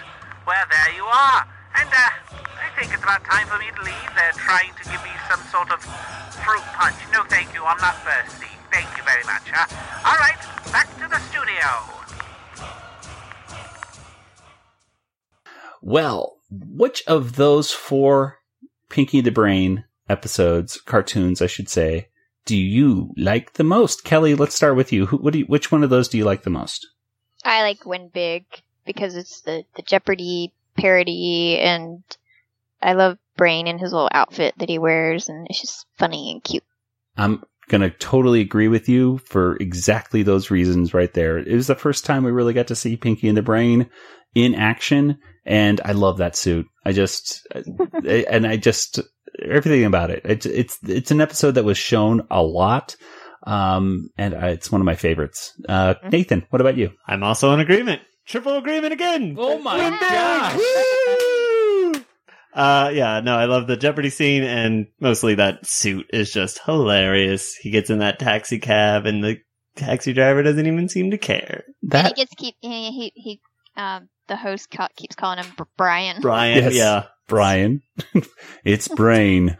[0.47, 1.45] Well, there you are.
[1.77, 2.09] And uh,
[2.57, 4.09] I think it's about time for me to leave.
[4.15, 5.81] They're trying to give me some sort of
[6.41, 6.97] fruit punch.
[7.13, 7.63] No, thank you.
[7.63, 8.49] I'm not thirsty.
[8.71, 9.45] Thank you very much.
[9.49, 9.69] Huh?
[10.05, 10.39] All right,
[10.71, 11.98] back to the studio.
[15.81, 18.39] Well, which of those four
[18.89, 22.09] Pinky the Brain episodes, cartoons, I should say,
[22.45, 24.03] do you like the most?
[24.03, 25.05] Kelly, let's start with you.
[25.05, 26.87] Who, what do you, which one of those do you like the most?
[27.45, 28.45] I like Win Big
[28.85, 32.03] because it's the, the Jeopardy parody, and
[32.81, 36.43] I love Brain and his little outfit that he wears, and it's just funny and
[36.43, 36.63] cute.
[37.15, 41.37] I'm going to totally agree with you for exactly those reasons right there.
[41.37, 43.89] It was the first time we really got to see Pinky and the Brain
[44.33, 45.19] in action,
[45.49, 46.67] and I love that suit.
[46.85, 47.45] I just,
[48.05, 48.99] and I just,
[49.43, 50.21] everything about it.
[50.23, 52.95] It's, it's, it's an episode that was shown a lot.
[53.47, 55.59] Um, and I, it's one of my favorites.
[55.67, 56.91] Uh, Nathan, what about you?
[57.07, 58.01] I'm also in agreement.
[58.27, 59.35] Triple agreement again.
[59.39, 60.55] Oh my Win gosh.
[60.55, 62.05] Woo!
[62.53, 67.55] Uh, yeah, no, I love the Jeopardy scene, and mostly that suit is just hilarious.
[67.55, 69.37] He gets in that taxi cab, and the
[69.75, 71.63] taxi driver doesn't even seem to care.
[71.91, 73.41] and he gets keep he he, he
[73.79, 76.21] um the host ca- keeps calling him Br- Brian.
[76.21, 77.03] Brian, Yes, yeah.
[77.27, 77.81] Brian.
[78.63, 79.57] it's Brain.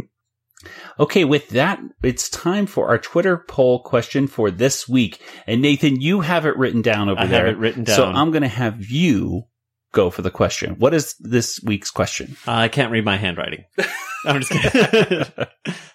[1.00, 5.20] okay, with that, it's time for our Twitter poll question for this week.
[5.46, 7.46] And Nathan, you have it written down over I have there.
[7.48, 7.96] it written down.
[7.96, 8.04] So.
[8.06, 9.44] I'm going to have you
[9.92, 10.76] go for the question.
[10.78, 12.36] What is this week's question?
[12.46, 13.64] Uh, I can't read my handwriting.
[14.24, 15.24] I'm just kidding.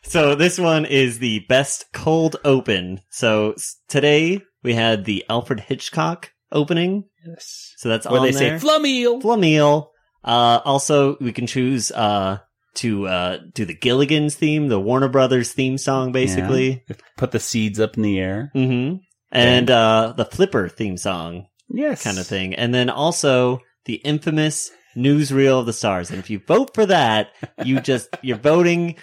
[0.04, 3.02] so this one is the best cold open.
[3.10, 7.06] So s- today we had the Alfred Hitchcock opening.
[7.26, 7.74] Yes.
[7.78, 8.60] So that's Where on they say there.
[8.60, 9.22] Flummeal.
[9.22, 9.88] Flummeal.
[10.24, 12.40] Uh, also we can choose, uh,
[12.76, 16.84] to, uh, do the Gilligan's theme, the Warner Brothers theme song, basically.
[16.88, 16.96] Yeah.
[17.18, 18.52] Put the seeds up in the air.
[18.56, 18.98] Mm-hmm.
[19.32, 21.48] And, uh, the Flipper theme song.
[21.70, 22.04] Yes.
[22.04, 22.54] Kind of thing.
[22.56, 26.10] And then also the infamous newsreel of the stars.
[26.10, 27.30] And if you vote for that,
[27.64, 28.96] you just, you're voting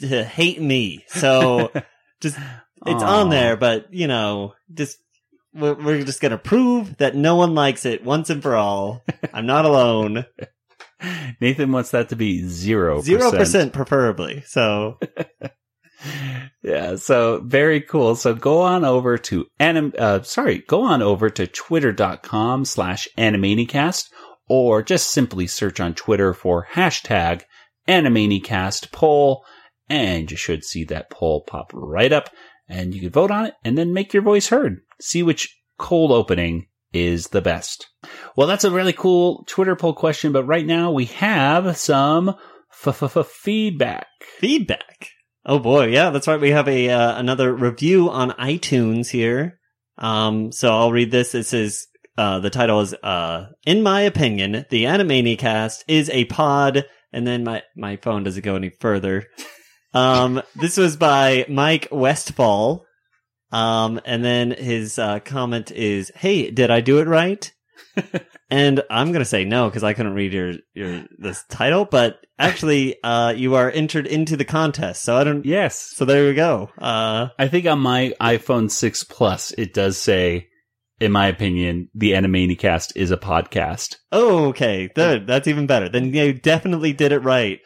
[0.00, 1.04] to hate me.
[1.08, 1.70] So
[2.20, 2.38] just,
[2.86, 3.20] it's Aw.
[3.20, 4.98] on there, but you know, just,
[5.54, 9.02] we're, just gonna prove that no one likes it once and for all.
[9.32, 10.26] I'm not alone.
[11.40, 14.42] Nathan wants that to be zero Zero percent preferably.
[14.46, 14.98] So
[16.62, 18.16] Yeah, so very cool.
[18.16, 24.08] So go on over to anim, uh, sorry, go on over to twitter.com slash animanicast
[24.48, 27.42] or just simply search on Twitter for hashtag
[27.88, 29.44] animanicast poll
[29.88, 32.30] and you should see that poll pop right up
[32.68, 34.80] and you can vote on it and then make your voice heard.
[35.00, 37.88] See which cold opening is the best.
[38.36, 42.36] Well, that's a really cool Twitter poll question, but right now we have some
[42.72, 44.06] feedback.
[44.38, 45.08] Feedback.
[45.46, 46.40] Oh boy, yeah, that's right.
[46.40, 49.58] We have a uh, another review on iTunes here.
[49.98, 51.34] Um, so I'll read this.
[51.34, 51.86] It says
[52.16, 57.44] uh, the title is uh, "In my opinion, the Animanicast is a pod." And then
[57.44, 59.24] my my phone doesn't go any further.
[59.94, 62.84] Um, this was by Mike Westfall.
[63.52, 67.52] Um, and then his uh, comment is, "Hey, did I do it right?"
[68.50, 72.96] and I'm gonna say no because I couldn't read your your this title, but actually,
[73.04, 75.04] uh, you are entered into the contest.
[75.04, 75.46] So I don't.
[75.46, 75.92] Yes.
[75.94, 76.70] So there we go.
[76.78, 80.48] Uh, I think on my iPhone 6 Plus, it does say,
[80.98, 83.96] in my opinion, the Animanicast is a podcast.
[84.10, 85.28] oh, okay, good.
[85.28, 85.88] That's even better.
[85.88, 87.60] Then you definitely did it right.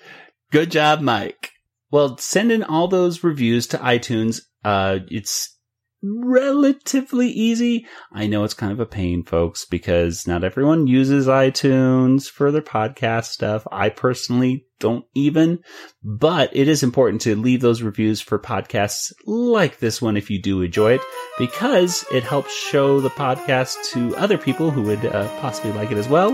[0.53, 1.53] Good job, Mike.
[1.91, 4.43] Well, send in all those reviews to iTunes.
[4.64, 5.59] Uh, it's
[6.03, 7.86] relatively easy.
[8.12, 12.62] I know it's kind of a pain, folks, because not everyone uses iTunes for their
[12.62, 13.66] podcast stuff.
[13.72, 15.59] I personally don't even,
[16.05, 20.41] but it is important to leave those reviews for podcasts like this one if you
[20.41, 21.01] do enjoy it,
[21.36, 25.99] because it helps show the podcast to other people who would uh, possibly like it
[25.99, 26.32] as well.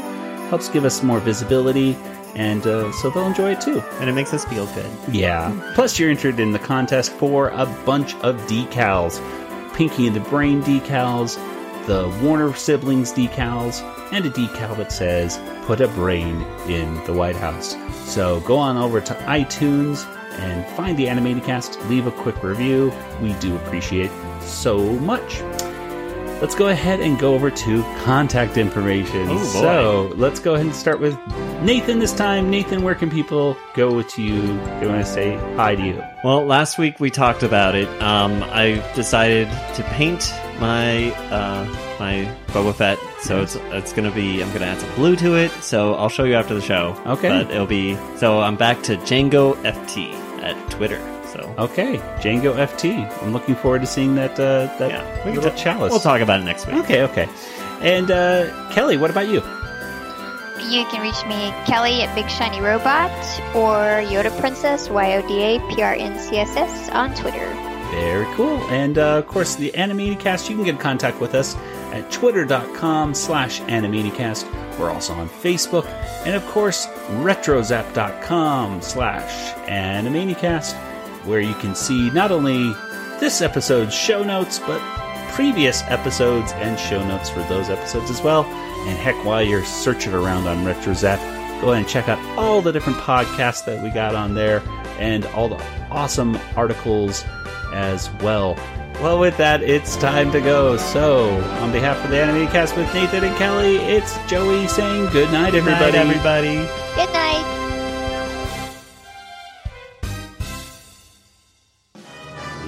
[0.50, 1.96] Helps give us more visibility.
[2.35, 3.80] And uh, so they'll enjoy it too.
[4.01, 4.91] And it makes us feel good.
[5.09, 5.72] Yeah.
[5.74, 9.20] Plus, you're entered in the contest for a bunch of decals
[9.74, 11.35] Pinky and the Brain decals,
[11.87, 13.82] the Warner siblings decals,
[14.12, 17.76] and a decal that says, Put a brain in the White House.
[18.05, 20.07] So go on over to iTunes
[20.39, 22.93] and find the Animanicast, leave a quick review.
[23.20, 24.11] We do appreciate
[24.41, 25.41] so much.
[26.41, 29.28] Let's go ahead and go over to contact information.
[29.30, 31.16] Oh, so let's go ahead and start with
[31.62, 32.51] Nathan this time.
[32.51, 34.43] Nathan, where can people go to you?
[34.78, 36.03] They want to say hi to you.
[36.22, 37.89] Well, last week we talked about it.
[38.03, 40.30] Um, I decided to paint
[40.61, 41.64] my uh,
[41.99, 45.51] my Boba Fett, so it's it's gonna be I'm gonna add some blue to it.
[45.62, 47.01] So I'll show you after the show.
[47.07, 47.28] Okay.
[47.28, 50.12] but it'll be so I'm back to Django FT
[50.43, 51.13] at Twitter.
[51.35, 53.07] So Okay, Django FT.
[53.22, 55.91] I'm looking forward to seeing that uh, that we can little ta- chalice.
[55.91, 56.76] we'll talk about it next week.
[56.76, 57.28] Okay, okay.
[57.80, 59.43] And uh, Kelly, what about you?
[60.70, 63.11] You can reach me, Kelly at Big Shiny Robot,
[63.55, 67.53] or Yoda Princess, Y O D A P R N C S S, on Twitter.
[67.91, 68.59] Very cool.
[68.70, 71.55] And uh, of course, the Animanicast, you can get in contact with us
[71.93, 74.78] at twitter.com slash Animanicast.
[74.78, 75.85] We're also on Facebook.
[76.24, 76.87] And of course,
[77.20, 80.74] retrozap.com slash Animanicast,
[81.27, 82.72] where you can see not only
[83.20, 84.81] this episode's show notes, but
[85.33, 88.45] previous episodes and show notes for those episodes as well.
[88.45, 91.18] And heck, while you're searching around on RetroZap,
[91.61, 94.62] go ahead and check out all the different podcasts that we got on there
[94.99, 97.25] and all the awesome articles
[97.72, 98.57] as well.
[99.01, 100.77] Well, with that, it's time to go.
[100.77, 105.33] So, on behalf of the Anime Cast with Nathan and Kelly, it's Joey saying good
[105.33, 106.55] night, Good night, everybody.
[106.59, 106.95] everybody.
[106.95, 107.24] Good night.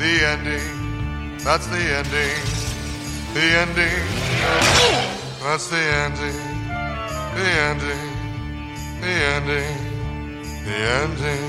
[0.00, 1.36] The ending.
[1.44, 2.36] That's the ending.
[3.34, 4.00] The ending.
[5.42, 6.40] That's the ending.
[7.36, 8.06] The ending.
[9.02, 9.76] The ending.
[10.64, 11.44] The ending.